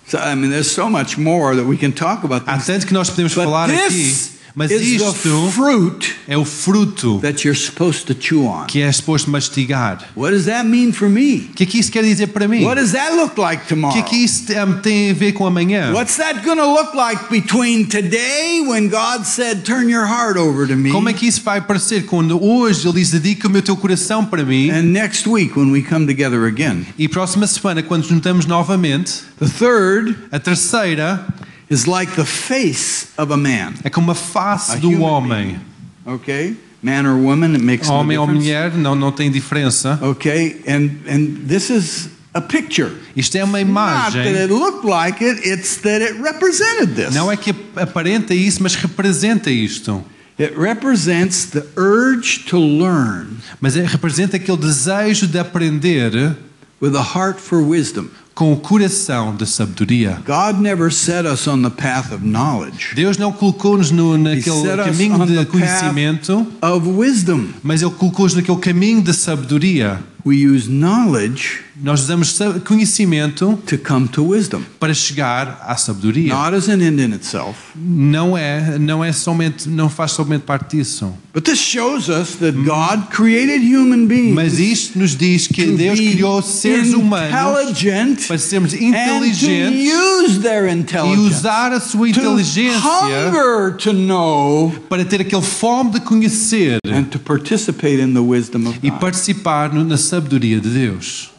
[0.07, 2.43] So, I mean, there's so much more that we can talk about.
[2.47, 2.65] Há This.
[2.67, 4.15] tanto que nós podemos But falar aqui,
[4.57, 8.65] mas is isto the fruit é o fruto that you're supposed to chew on.
[8.65, 9.99] que é suposto mastigar.
[10.15, 11.47] What does that mean for me?
[11.51, 12.63] O que é que isso quer dizer para mim?
[12.65, 13.93] What does that look like O tomorrow?
[13.93, 14.45] que é que isso
[14.81, 15.93] tem a ver com amanhã?
[15.93, 20.67] What's that going to look like between today when God said, Turn your heart over
[20.67, 23.61] to me, Como é que isso vai parecer quando hoje ele diz dedica o meu
[23.61, 26.85] teu coração para mim and next week when we come together again?
[26.97, 31.23] e próxima semana quando nos juntamos novamente, The third a terceira
[31.69, 33.73] is like the face of a man.
[33.83, 35.59] é como a face A do homem.
[36.05, 36.55] Okay?
[36.81, 39.99] Man or woman, it makes no Homem ou mulher não não tem diferença.
[40.01, 40.61] Okay?
[40.67, 42.91] And, and this is a picture.
[43.15, 47.13] Isto é uma Not that it looked like it, it's that it represented this.
[47.13, 50.03] Não é que aparenta isso, mas representa isto.
[50.39, 56.37] It represents the urge to learn Mas representa aquele desejo de aprender
[56.79, 58.11] with a heart for wisdom.
[58.37, 60.19] com o coração de sabedoria.
[62.93, 64.43] Deus não colocou-nos naquele
[64.85, 66.45] caminho de conhecimento,
[67.63, 73.77] mas Ele colocou-nos naquele caminho de sabedoria we use knowledge Nós usamos sa- conhecimento to
[73.77, 74.61] come to wisdom.
[74.79, 76.33] para chegar à sabedoria.
[76.33, 77.55] Not as an end in itself.
[77.75, 81.13] Não é, não é somente, não faz somente parte disso.
[81.33, 85.99] But this shows us that God created human beings Mas isto nos diz que Deus
[85.99, 87.29] criou seres humanos
[88.27, 92.81] para sermos and to inteligentes use their e usar a sua inteligência
[93.77, 98.79] to know para ter aquele fome de conhecer and to participate in the wisdom of
[98.81, 98.99] e God.
[98.99, 100.16] participar no- na sabedoria
[100.61, 101.31] de Deus.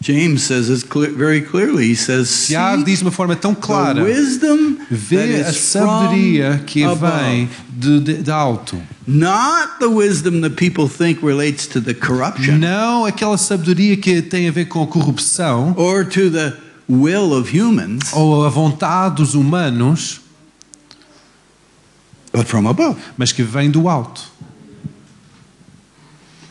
[0.00, 1.88] James says this cle- very clearly.
[1.92, 5.52] He says, Tiago "Seek diz de uma forma tão the clara: wisdom that vê a
[5.52, 8.76] sabedoria que above." vem de, de, de alto.
[9.06, 14.46] Not the wisdom that people think relates to the corruption Não aquela sabedoria que tem
[14.46, 16.52] a ver com a corrupção or to the
[16.86, 20.20] will of humans, ou a vontade dos humanos,
[22.30, 22.98] but from above.
[23.16, 24.20] mas que vem do alto.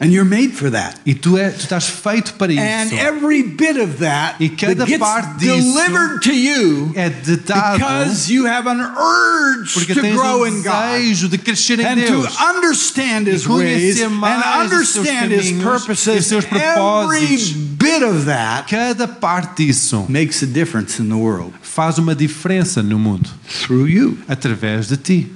[0.04, 0.96] And you're made for that.
[1.06, 2.96] E tu, é, tu estás feito para And isso.
[2.96, 7.78] every bit of that E cada that gets parte disso delivered to you É dedado
[7.80, 11.86] because you have an urge porque to tens grow um in God de crescer em
[11.86, 12.36] and Deus.
[12.36, 16.28] to understand His ways and understand His purposes.
[16.28, 17.54] seus Every propósitos.
[17.78, 22.84] bit of that Cada parte disso makes a difference in the world faz uma diferença
[22.84, 24.18] no mundo through you.
[24.28, 25.32] através de ti.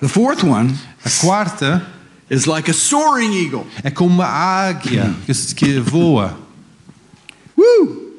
[0.00, 0.74] The fourth one
[1.04, 1.82] A quarta
[2.30, 3.66] is like a soaring eagle.
[3.82, 6.38] é como uma águia que, que voa.
[7.56, 8.14] Woo!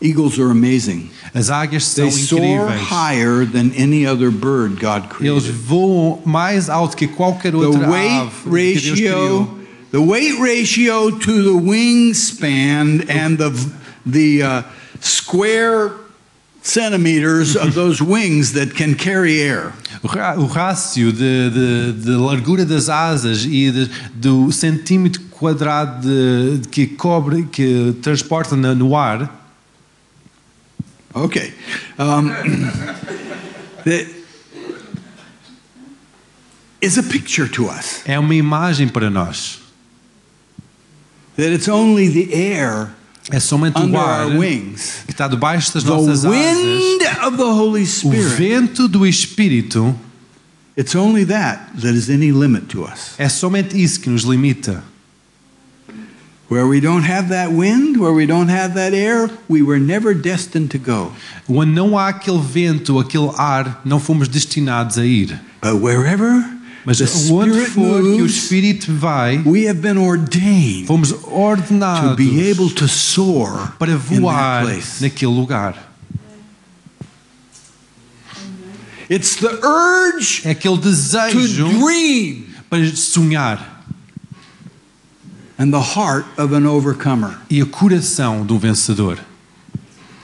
[0.00, 1.10] Eagles are amazing.
[1.34, 2.80] As águias são They soar incríveis.
[2.88, 5.54] higher than any other bird God Eles created.
[5.54, 9.58] voam mais alto que qualquer The outra weight ave que Deus ratio, criou.
[9.90, 13.50] the weight ratio to the wingspan and the
[14.06, 14.62] the uh,
[15.00, 15.90] square
[16.62, 19.72] centimeters of those wings that can carry air.
[20.02, 26.08] O rácio de, de- de largura das asas e de- do centímetro quadrado
[26.70, 29.34] que cobre, que transporta no ar,
[31.14, 31.52] Okay.
[31.98, 32.28] Um,
[36.80, 39.58] is a picture to us é uma imagem para nós.
[41.36, 42.90] that it's only the air
[43.30, 45.02] É somente o under ar our wings.
[45.06, 46.30] que está debaixo das The nossas asas.
[46.30, 49.94] wind of the Holy O vento do Espírito
[50.76, 53.14] It's only that that is any limit to us.
[53.18, 54.82] é somente isso que nos limita.
[56.48, 60.14] Where we don't have that wind, where we don't have that air, we were never
[60.14, 61.12] destined to go.
[61.46, 65.38] Quando não há aquele vento, aquele ar, não fomos destinados a ir.
[65.60, 66.42] But wherever
[66.84, 71.18] Mas the onde Spirit for que o Espírito vai, we have been ordained fomos to
[71.28, 74.64] ordenados be able to soar para voar
[75.00, 75.74] naquele lugar.
[79.10, 83.76] It's the urge É aquele to desejo dream para sonhar
[85.58, 87.38] and the heart of an overcomer.
[87.50, 89.18] e o coração do vencedor.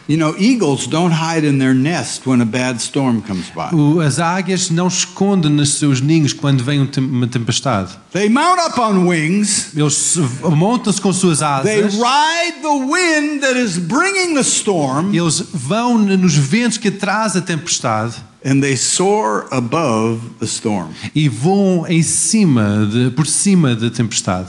[0.07, 3.71] You know, eagles don't hide in their nest when a bad storm comes by.
[4.05, 7.91] As águias não escondem nos seus ninhos quando vem um uma tempestade.
[8.13, 9.75] They mount up on wings.
[9.75, 11.95] Eles se- montam-se com suas They asas.
[11.95, 17.41] ride the wind that is bringing the storm Eles vão nos ventos que traz a
[17.41, 20.89] tempestade and they soar above the storm.
[21.15, 24.49] e voam em cima de, por cima da tempestade.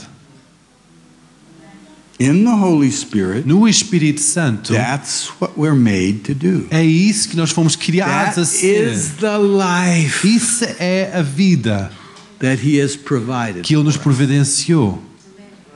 [2.18, 6.66] In the Holy Spirit, No Espírito Santo that's what we're made to do.
[6.72, 8.88] é isso que nós fomos criados That a ser.
[8.94, 11.92] is the life Isso é a vida
[12.40, 13.64] that He has provided.
[13.64, 15.02] que Ele nos providenciou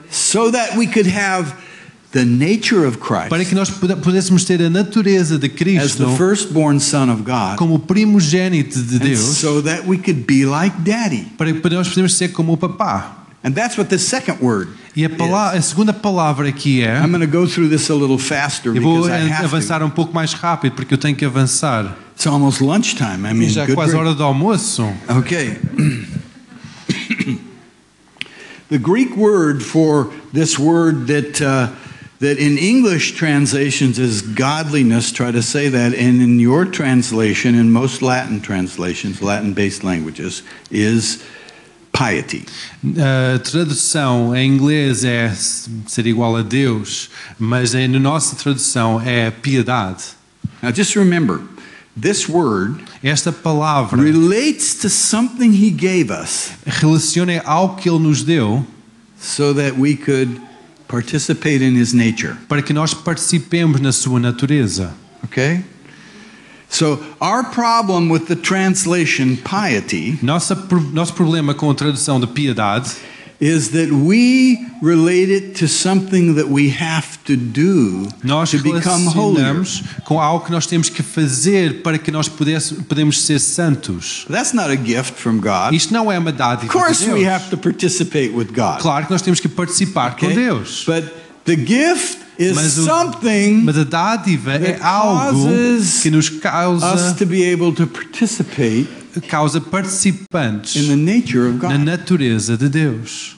[0.10, 1.54] So that we could have
[2.14, 6.16] the nature of para Christ que nós pudéssemos ter a natureza de as Cristo the
[6.18, 10.76] firstborn Son of God, como o primogênito de Deus so that we could be like
[10.82, 11.28] Daddy.
[11.38, 13.19] para que nós podemos ser como o papá.
[13.42, 14.68] And that's what the second word
[14.98, 17.00] E a, pala- a segunda palavra aqui é.
[17.02, 19.46] I'm going to go through this a little faster Eu vou because I a- have
[19.46, 19.86] avançar to.
[19.86, 21.96] um pouco mais rápido porque eu tenho que avançar.
[22.14, 23.26] It's almost lunchtime.
[23.26, 24.02] I E mean, já é quase grief.
[24.06, 24.84] hora do almoço.
[25.08, 25.58] Okay.
[28.70, 31.70] the Greek word for this word that uh,
[32.20, 35.12] that in English translations is godliness.
[35.12, 41.24] Try to say that, and in your translation, in most Latin translations, Latin-based languages, is
[42.00, 42.45] piety.
[43.36, 45.34] A tradução em inglês é
[45.86, 50.04] ser igual a Deus, mas na nossa tradução é piedade.
[50.62, 51.41] Now, just remember,
[52.00, 58.24] this word Esta palavra relates to something He gave us, relaciona algo que Ele nos
[58.24, 58.66] deu
[59.20, 60.41] so that we could
[60.88, 62.36] participate in His nature.
[62.47, 64.93] para que nós participemos na sua natureza.
[65.24, 65.64] Okay?
[66.70, 70.56] So, our problem with the translation piety Nossa,
[70.94, 72.92] nosso problema com a tradução de piedade
[73.42, 79.08] is that we relate it to something that we have to do Nós to become
[79.08, 79.64] holier.
[80.04, 84.26] com algo que nós temos que fazer para que nós pudesse, podemos ser santos.
[84.30, 85.74] That's not a gift from God.
[85.74, 88.82] Isto não é uma dádiva Of course, de we have to participate with God.
[88.82, 90.28] Claro que nós temos que participar com?
[90.28, 90.84] Deus.
[90.86, 91.06] But
[91.46, 97.14] the gift is Mas o- something Mas a dádiva é algo causes que nos us
[97.18, 98.88] to be able to participate
[99.28, 101.72] causa participantes in the nature of God.
[101.72, 103.36] na natureza de Deus.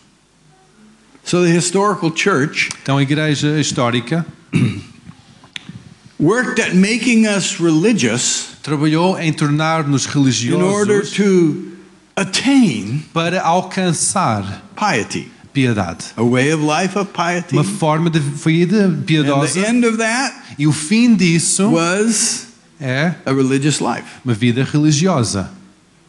[1.24, 4.26] So the historical church Então a igreja histórica
[6.20, 11.72] worked at making us religious trabalhou em tornar-nos in order to
[12.16, 16.06] attain para alcançar piety, piedade.
[16.18, 17.54] a way of life of piety.
[17.54, 22.48] Uma forma de vida piedosa end of that e o fim disso was
[22.80, 24.06] é a religious life.
[24.24, 25.50] uma vida religiosa.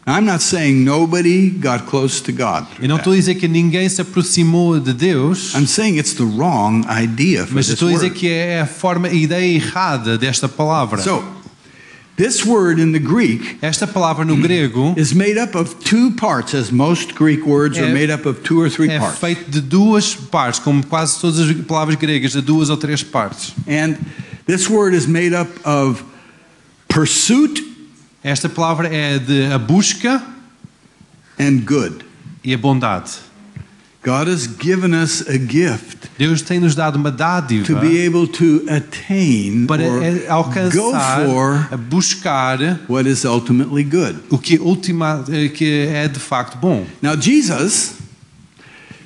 [0.05, 2.67] I'm not saying nobody got close to God.
[2.81, 6.25] Eu não estou a dizer que ninguém se aproximou de Deus, I'm saying it's the
[6.25, 10.49] wrong idea for mas estou a dizer que é a forma, a ideia errada desta
[10.49, 11.01] palavra.
[11.01, 11.23] So,
[12.17, 16.55] this word in the Greek Esta palavra no grego is made up of two parts,
[16.55, 19.19] as most Greek words are made up of two or three é parts.
[19.19, 23.55] feito de duas partes, como quase todas as palavras gregas, de duas ou três partes.
[23.67, 23.97] And
[24.47, 26.03] this word is made up of
[26.89, 27.63] pursuit
[28.25, 30.23] Esta palavra é de a busca
[31.41, 32.05] and good.
[32.45, 33.11] e a bondade.
[34.05, 38.27] God has given us a gift Deus tem nos dado uma dádiva to be able
[38.27, 40.27] to attain para é,
[40.73, 44.19] go for buscar what is ultimately good.
[44.31, 46.85] o que, ultima, eh, que é de facto bom.
[47.01, 47.95] Now, Jesus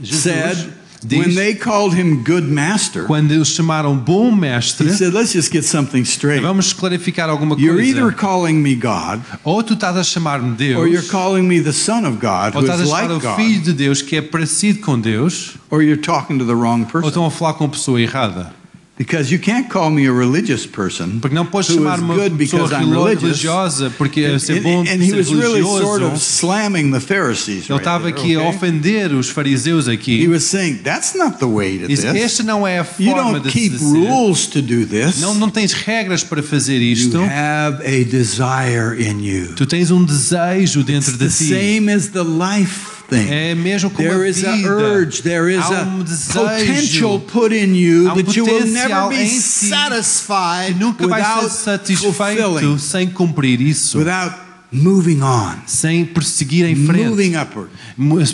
[0.01, 0.73] Jesus said,
[1.07, 5.33] diz, when they called him good master, quando eles chamaram bom mestre, he said, let's
[5.33, 6.43] just get something straight.
[6.43, 10.89] vamos clarificar alguma You're either calling me God Ou tu estás a chamar-me Deus, or
[10.89, 13.73] you're calling me the Son of God ou estás a chamar like o Filho de
[13.73, 17.03] Deus que é parecido com Deus, or you're talking to the wrong person.
[17.03, 18.53] ou estão a falar com a pessoa errada.
[18.99, 22.15] Because you can't call me a religious person Porque não podes who is chamar uma
[22.15, 23.23] good pessoa because I'm religious.
[23.43, 27.01] religiosa porque é ser And, bom and he ser was really sort of slamming the
[27.01, 27.69] Pharisees.
[27.69, 31.45] Ele right estava there, aqui a ofender os fariseus He was saying, that's not the
[31.47, 32.15] way to Diz, this.
[32.15, 33.85] esta não é a You forma don't de, keep de ser.
[33.85, 35.21] rules to do this.
[35.21, 37.19] Não, não tens regras para fazer isto.
[37.19, 39.53] You have a desire in you.
[39.57, 41.51] Tu tens um desejo dentro It's de the ti.
[41.51, 43.29] same as the life thing.
[43.31, 44.69] É mesmo como There is a vida.
[44.69, 46.41] urge, there is a um desejo.
[46.41, 52.79] potential put in you um that you will never be satisfied nunca without satisfeito fulfilling,
[52.79, 53.99] sem cumprir isso.
[53.99, 54.35] without
[54.73, 57.09] moving on, Sem perseguir em frente.
[57.09, 57.71] moving upward.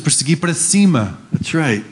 [0.02, 1.18] Perseguir para cima.
[1.32, 1.84] That's right.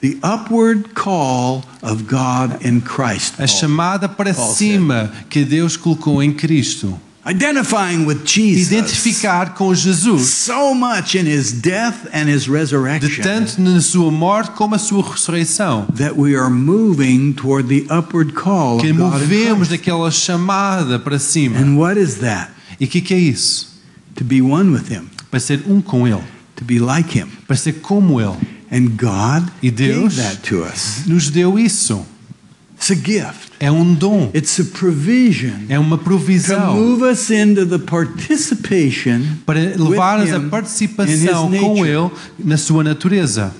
[0.00, 3.34] The upward call of God in Christ.
[3.40, 6.98] A chamada para Paul cima que Deus colocou em Cristo.
[7.26, 8.68] Identifying with Jesus.
[8.72, 10.28] Identificar com Jesus.
[10.28, 14.78] so much in his death and his De resurrection tanto na sua morte como a
[14.78, 15.86] sua ressurreição.
[15.96, 21.18] that we are moving toward the upward call Que of God movemos daquela chamada para
[21.18, 21.58] cima.
[21.58, 22.50] And what is that?
[22.80, 23.74] E o que, que é isso?
[24.14, 26.22] To be one with him, Para ser um com Ele.
[26.54, 27.26] to be like him.
[27.46, 28.36] Para ser como Ele.
[28.70, 31.02] And God E Deus gave that to us.
[31.06, 32.04] nos deu isso.
[32.76, 33.52] It's a gift.
[33.58, 34.30] É um dom.
[34.34, 40.36] It's a provision É uma to provisão move us into the participation para levar-nos a
[40.36, 41.84] him participação com.
[41.86, 43.52] Ele na sua natureza.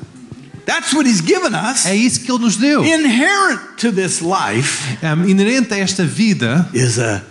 [0.67, 1.87] That's what he's given us.
[1.87, 2.85] É isso que Ele nos deu.
[2.85, 7.23] Inherent to this life Um, inerente a esta vida is a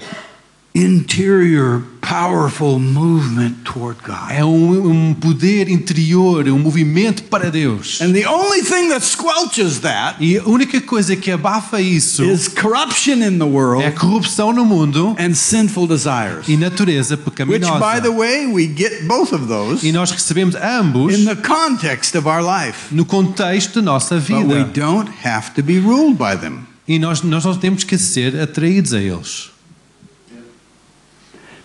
[0.75, 4.29] interior powerful movement toward God.
[4.29, 7.99] é um, um poder interior, um movimento para Deus.
[8.01, 12.47] And the only thing that squelches that E a única coisa que abafa isso is
[12.47, 16.47] corruption in the world é a corrupção no mundo and sinful desires.
[16.47, 17.73] e natureza pecaminosa.
[17.73, 21.35] Which, by the way, we get both of those E nós recebemos ambos in the
[21.37, 22.93] context of our life.
[22.93, 26.59] no contexto da nossa But we don't have to be ruled by them.
[26.87, 29.54] E nós, nós não temos que ser atraídos a eles.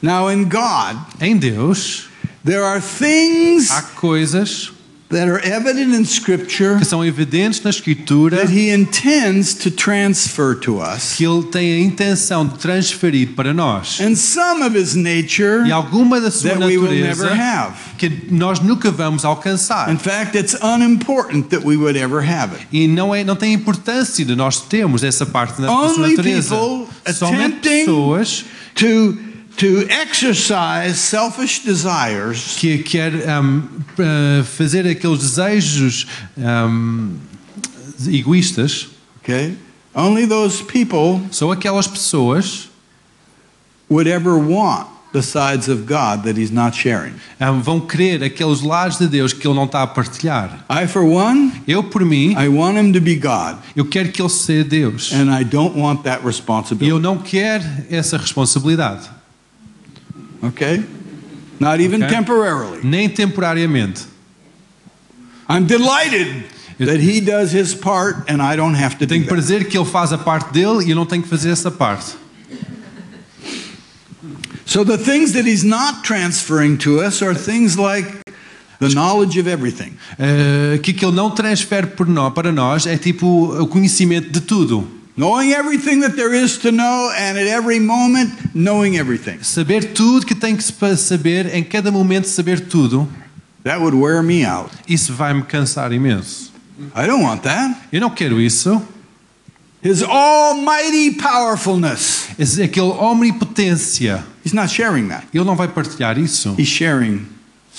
[0.03, 2.09] Now, in God, Em Deus,
[2.45, 4.73] there are things há coisas
[5.11, 10.55] that are evident in Scripture que são evidentes na Escritura that He intends to transfer
[10.61, 11.17] to us.
[11.17, 13.99] que Ele tem a intenção de transferir para nós.
[14.01, 17.75] And some of His nature E alguma da sua that we will never have.
[17.99, 19.91] que nós nunca vamos alcançar.
[19.93, 22.67] In fact, it's unimportant that we would ever have it.
[22.73, 26.11] E não, é, não tem importância de nós termos essa parte da da sua Only
[26.17, 26.55] natureza.
[26.57, 28.45] people Somente pessoas
[28.77, 29.19] To,
[29.57, 33.59] to exercise selfish desires que quer um,
[33.99, 36.07] uh, fazer aqueles desejos
[36.39, 37.17] um,
[38.09, 38.89] egoístas
[39.23, 39.55] Okay?
[39.95, 42.69] Only those people são aquelas pessoas
[43.91, 47.13] would ever want the sides of God that he's not sharing.
[47.41, 50.65] Ah, Vão querer aqueles lados de Deus que ele não está a partilhar.
[50.71, 54.23] I, for one, Eu, por mim, I want him to be God, eu quero que
[54.23, 55.13] ele seja Deus.
[55.13, 56.89] and I don't want that E responsibility.
[56.89, 59.11] eu não quero essa responsabilidade,
[60.43, 60.83] Okay?
[61.59, 62.15] Not even Okay.
[62.15, 62.81] temporarily.
[62.83, 64.07] nem temporariamente.
[65.49, 66.45] I'm delighted
[66.79, 69.29] that he does his part and I don't have to do Tenho that.
[69.29, 72.15] prazer que ele faz a parte dele e eu não tenho que fazer essa parte.
[74.65, 78.07] So the things that he's not transferring to us are things like
[78.79, 79.95] the knowledge of everything.
[80.19, 83.27] Uh, que que ele não transfere por nó- para nós é tipo
[83.61, 84.87] o conhecimento de tudo.
[85.21, 89.39] Knowing everything that there is to know and at every moment knowing everything.
[89.43, 93.07] Saber tudo que tem que se saber, em cada momento saber tudo,
[93.63, 94.71] That would wear me out.
[94.89, 96.51] isso vai-me cansar imenso.
[96.97, 97.77] I don't want that.
[97.93, 98.81] Eu não quero isso.
[99.83, 102.29] His almighty powerfulness.
[102.59, 105.27] Aquele omnipotência, He's not sharing that.
[105.35, 106.55] ele não vai partilhar isso.
[106.59, 107.27] He's sharing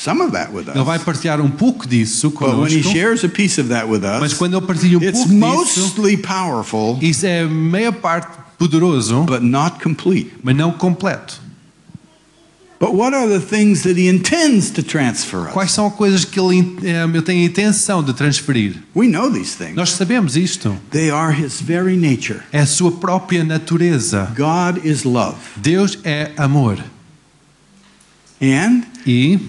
[0.03, 0.75] some of that with us.
[0.75, 4.01] Ele vai partilhar um pouco disso But when he shares a piece of that with
[4.01, 8.37] mas us, quando ele partilha um it's pouco disso, mostly powerful, isso é meia parte
[8.57, 10.31] poderoso, but not complete.
[10.43, 11.39] mas não completo.
[12.79, 15.75] But what are the things that he intends to transfer Quais us?
[15.75, 18.81] são as coisas que ele, eh, eu tenho a intenção de transferir?
[18.95, 19.75] We know these things.
[19.75, 20.75] Nós sabemos isto.
[20.89, 22.39] They are his very nature.
[22.51, 24.33] É a sua própria natureza.
[24.35, 25.35] God is love.
[25.57, 26.79] Deus é amor.
[28.41, 29.39] And E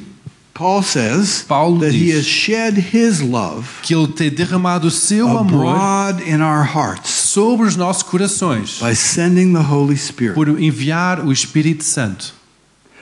[0.54, 5.26] Paul says Paulo that he has shed his love que Ele tem derramado o seu
[5.26, 10.34] amor in our hearts sobre os nossos corações by sending the Holy Spirit.
[10.34, 12.34] por enviar o Espírito Santo.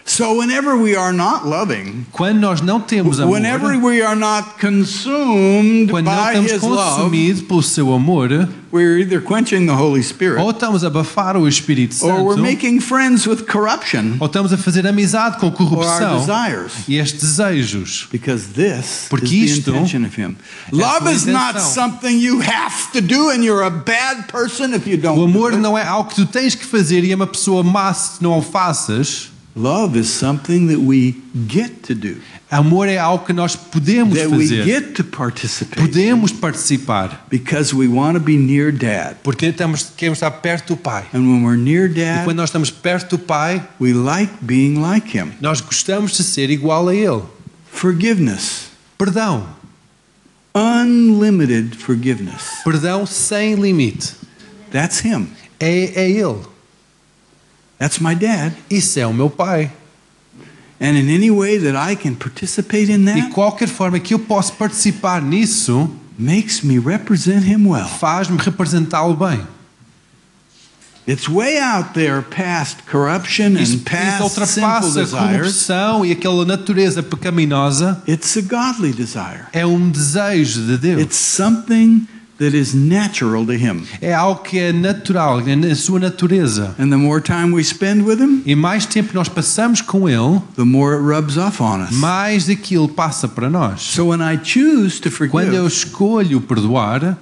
[0.05, 4.59] So whenever we are not loving, Quando nós não temos amor, whenever we are not
[4.59, 8.29] consumed quando não by estamos his love, pelo seu amor,
[8.73, 12.81] we're either quenching the Holy Spirit ou estamos a abafar o Espírito or we're making
[12.81, 16.73] friends with corruption ou estamos a fazer amizade com or our desires.
[16.89, 18.09] e estes desejos.
[18.11, 20.37] Because this Porque is isto the intention of him.
[20.73, 24.97] Love is not something you have to do and you're a bad person if you
[24.97, 25.63] don't amor do it.
[25.63, 28.39] não é algo que tu tens que fazer e é uma pessoa má se não
[28.39, 29.31] o faças.
[29.61, 31.15] Love is something that we
[31.47, 32.17] get to do.
[32.51, 37.87] Amor é algo que nós podemos That we get to participate podemos participar, because we
[37.87, 39.17] want to be near dad.
[39.23, 41.05] porque estamos, queremos estar perto do Pai.
[41.13, 44.81] And when we're near E dad, quando nós estamos perto do Pai, we like being
[44.81, 45.33] like him.
[45.41, 47.23] nós gostamos de ser igual a Ele.
[47.71, 48.71] Forgiveness.
[48.99, 49.47] Perdão,
[50.55, 52.43] Unlimited forgiveness.
[52.65, 54.15] perdão sem limite.
[54.73, 55.29] That's him.
[55.61, 56.41] É, é Ele.
[57.81, 58.53] That's my dad.
[58.71, 59.73] Isso é o meu Pai.
[60.81, 64.19] And in any way that I can participate in E that qualquer forma que eu
[64.19, 67.89] possa participar nisso, makes me represent him well.
[67.89, 69.41] faz-me representá-lo bem.
[71.09, 75.39] It's way out there past corruption Isso, and isso past sinful ultrapassa a desires.
[75.39, 78.03] corrupção e aquela natureza pecaminosa.
[78.07, 79.47] It's a godly desire.
[79.53, 81.03] É um desejo de Deus.
[81.03, 82.07] It's something
[82.41, 83.83] that is natural to him.
[84.01, 86.75] É algo que é natural, é na sua natureza.
[86.79, 90.41] And the more time we spend with him, E mais tempo nós passamos com Ele,
[90.57, 91.93] the more it rubs off on us.
[91.93, 93.83] mais daquilo passa para nós.
[93.83, 97.19] So when I choose to forgive, Quando eu escolho perdoar,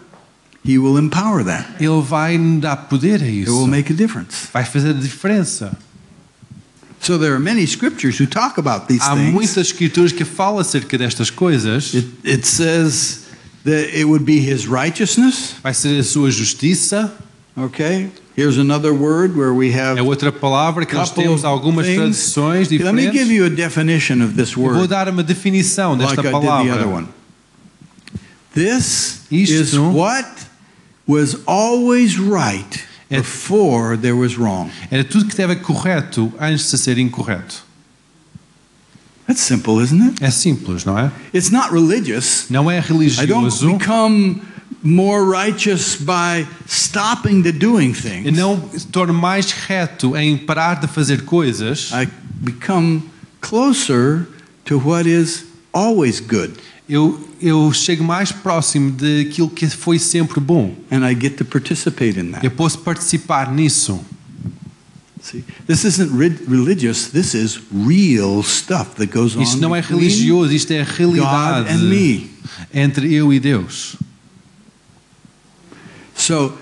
[0.64, 1.66] he will empower that.
[1.80, 4.48] Ele vai dar poder a It will make a difference.
[4.52, 5.76] Vai fazer a diferença.
[7.00, 9.32] So there are many scriptures who talk about these Há things.
[9.32, 11.92] muitas escrituras que falam acerca destas coisas.
[11.94, 13.20] It, it says
[13.68, 15.54] that it would be his righteousness.
[15.62, 17.12] Vai ser a sua justiça.
[17.56, 18.10] Okay.
[18.36, 21.98] Here's another word where we have É outra palavra que nós temos algumas things.
[22.34, 25.96] traduções Let me give you a definition of this Eu Vou word dar uma definição
[25.96, 27.08] like desta I did the other one.
[28.54, 30.28] This Isto is what
[31.06, 34.70] was always right before there was wrong.
[34.90, 37.67] Era tudo que esteve correto antes de ser incorreto.
[39.28, 40.24] That's simple, isn't it?
[40.24, 41.12] É simples, não é?
[41.34, 42.46] It's not religious.
[42.48, 44.40] Não é I don't become
[44.82, 48.34] more righteous by stopping the doing things.
[48.34, 51.90] não se torna mais reto em parar de fazer coisas.
[51.92, 52.08] I
[52.40, 53.02] become
[53.42, 54.26] closer
[54.64, 56.54] to what is always good.
[56.88, 60.74] Eu, eu chego mais próximo daquilo que foi sempre bom.
[60.90, 62.42] And I get to participate in that.
[62.42, 64.00] Eu posso participar nisso.
[65.20, 66.10] See, this isn't
[66.48, 67.10] religious.
[67.10, 70.96] This is real stuff that goes on Isto não é religioso, isto é a God
[70.98, 72.30] realidade and me.
[72.74, 73.94] entre eu e Deus.
[76.16, 76.54] So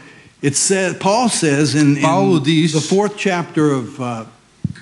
[0.42, 4.24] it says Paul says in, in diz- the fourth chapter of uh,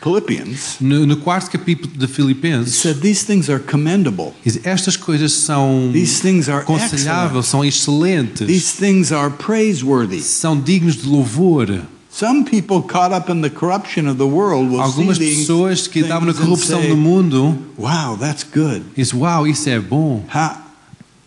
[0.03, 4.35] Philippians, No, no quarto capítulo de he Filipenses, said these things are commendable.
[4.65, 7.45] estas coisas são These things are aconselháveis, excellent.
[7.47, 10.21] são excelentes, These things are praiseworthy.
[10.21, 11.83] são dignos de louvor.
[12.17, 15.99] Some people caught up in the corruption of the world will Algumas see pessoas que
[16.01, 18.85] estavam na corrupção say, do mundo Wow, that's good.
[18.97, 20.25] dizem: wow, isso é bom.
[20.33, 20.57] How,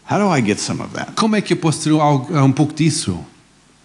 [0.09, 1.11] how do I get some of that?
[1.15, 3.19] Como é que eu posso ter um pouco disso?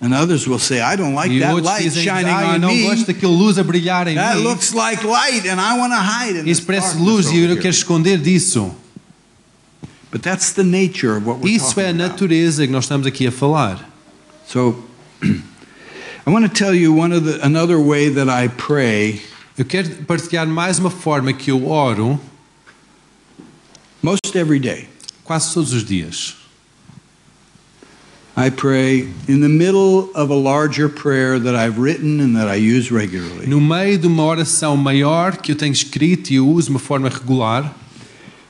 [0.01, 2.69] And others will say, I don't like E that light dizem: shining Ah, on não
[2.73, 2.83] me.
[2.85, 4.45] gosto daquela luz a brilhar em That mim.
[4.45, 7.71] looks like light, and I want to hide in Isso parece luz e eu quero
[7.71, 8.71] esconder disso.
[10.13, 12.11] But that's the nature of what we're Isso é a talking about.
[12.13, 13.89] natureza que nós estamos aqui a falar.
[14.47, 14.77] So,
[16.27, 19.21] I want to tell you one of the another way that I pray
[19.59, 22.19] Eu quero partilhar mais uma forma que eu oro
[24.03, 24.89] most every day.
[25.25, 26.37] quase todos os dias.
[28.35, 32.55] I pray in the middle of a larger prayer that I've written and that I
[32.57, 33.47] use regularly.
[33.47, 36.81] No meio de uma oração maior que eu tenho escrito e eu uso de uma
[36.81, 37.75] forma regular,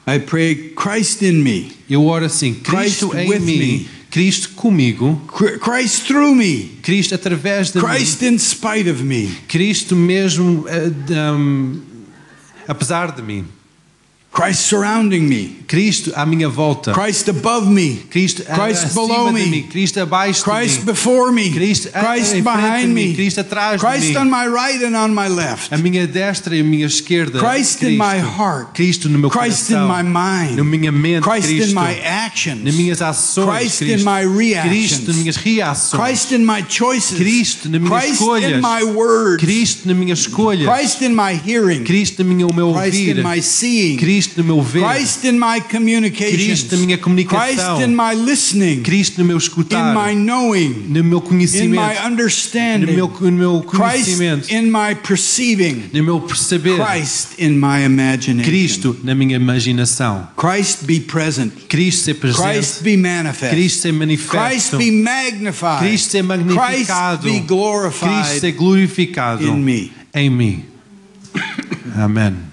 [0.07, 3.89] I pray Christ in me, eu oro assim: Cristo Christ em with mim, me.
[4.13, 9.35] Cristo comigo, Chr- Christ through me, Cristo através de Christ mim, in spite of me,
[9.49, 10.93] Cristo mesmo eh,
[11.33, 11.81] um,
[12.69, 13.47] apesar de mim,
[14.33, 19.45] Christ surrounding me, Cristo à minha volta, Christ above me, Cristo Christ below me.
[19.45, 23.79] mim, Cristo abaixo Christ de mim, before me, Cristo Christ de behind me, Cristo atrás
[23.79, 26.65] de Christ mim, on my right and on my left, a minha destra e a
[26.65, 30.63] minha esquerda, Christ in my heart, Cristo no meu Christ in coração, my na mind,
[30.65, 35.17] minha mente, Christ in my actions, nas minhas ações, Christ in Cristo, my Cristo nas
[35.17, 39.89] minhas reações, Christ in my choices, Cristo nas minhas Christ escolhas, in my words, Cristo
[39.89, 43.43] na minha escolha, Christ in my hearing, Cristo no meu, o meu Christ in my
[43.43, 47.95] seeing, Cristo no meu ver, Christ in my communications, Cristo na minha comunicação, Christ in
[47.95, 52.07] my listening, Cristo no meu in escutar, my knowing, no meu in my conhecimento, no
[52.07, 57.85] understanding, meu, no meu Christ conhecimento, in my perceiving, no meu perceber, Christ in my
[57.85, 58.45] imagination.
[58.45, 61.53] Cristo na minha imaginação, Christ be present.
[61.69, 63.55] Cristo ser Christ presente, be manifest.
[63.55, 65.79] Cristo ser Christ manifesto, be magnified.
[65.81, 69.93] Cristo ser magnificado, Christ be Cristo glorified ser glorificado in me.
[70.15, 70.65] em mim.
[71.97, 72.52] Amém.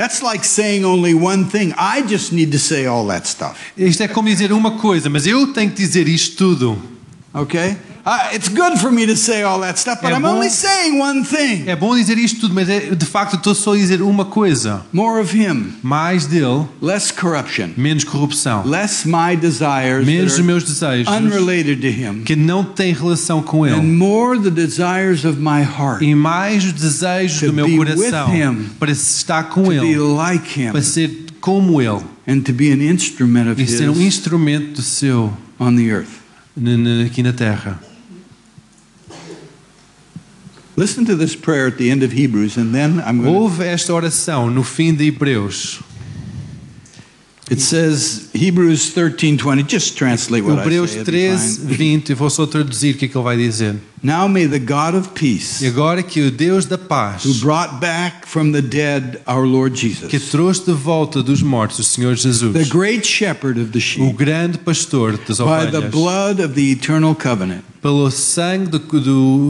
[0.00, 1.74] That's like saying only one thing.
[1.76, 3.58] I just need to say all that stuff.
[3.76, 6.82] Isto é como dizer uma coisa, mas eu tenho que dizer isto tudo.
[7.34, 7.76] Okay?
[8.10, 10.50] Uh, it's good for me to say all that stuff, but É I'm bom- only
[10.50, 11.62] saying one thing.
[11.68, 15.20] É bom dizer isto tudo, mas de facto estou só a dizer uma coisa: More
[15.20, 21.06] of Him, mais dele, less corruption, menos corrupção, less my desires menos os meus desejos
[21.06, 23.76] unrelated to Him, que não têm relação com ele.
[23.76, 27.76] and more the desires of my heart e mais os desejos To do meu be
[27.76, 28.70] coração with him.
[28.80, 32.82] para estar com to be like Him para ser como ele and to be an
[32.82, 36.08] instrument of e ser um instrumento do seu on the earth.
[37.06, 37.80] aqui na terra.
[40.80, 43.38] Listen to this prayer at the end of Hebrews, and then I'm going to.
[43.38, 45.82] Houve esta oração no fim de Hebreus.
[47.50, 49.64] It says Hebrews 13:20.
[49.68, 50.74] Just translate what I say.
[50.76, 51.76] it'll be 13, fine.
[51.76, 53.74] 20, eu vou só traduzir o que é que ele vai dizer.
[54.02, 57.24] Now may the God of peace, E agora que o Deus da paz.
[57.24, 60.08] who brought back from the dead our Lord Jesus.
[60.08, 64.02] que Jesus, trouxe de volta dos mortos o Senhor the great shepherd of the sheep.
[64.08, 69.00] o grande pastor das by the blood of the eternal covenant, pelo sangue do, do,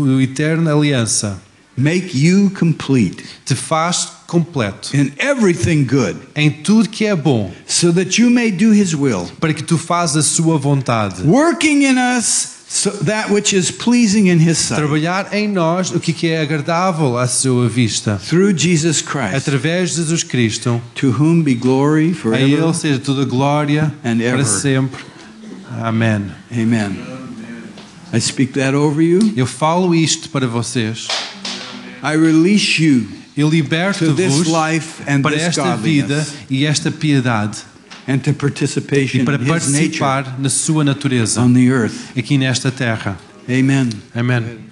[0.06, 1.38] do eterna aliança,
[1.76, 7.92] make you complete te faz completo in everything good, em tudo que é bom, so
[7.92, 11.22] that you may do his will, para que tu fazes a sua vontade.
[11.24, 15.98] working in us so that which is pleasing in his sight, Trabalhar em nós o
[15.98, 18.20] que é agradável à sua vista.
[18.24, 22.48] through Jesus Christ, Através de Jesus Cristo, to whom be glory a forever.
[22.48, 24.44] Ele seja toda a glória And para ever.
[24.44, 25.04] sempre.
[25.82, 26.26] Amém.
[26.52, 26.96] Amen.
[28.12, 29.32] I speak that over you.
[29.36, 31.06] Eu falo isto para vocês.
[32.02, 33.06] I release you
[33.36, 34.48] Eu liberto-vos
[35.22, 37.58] para esta vida e esta piedade
[39.14, 41.40] e para participar na sua natureza
[42.16, 43.18] aqui nesta terra.
[43.48, 43.88] Amém.
[44.14, 44.69] Amém.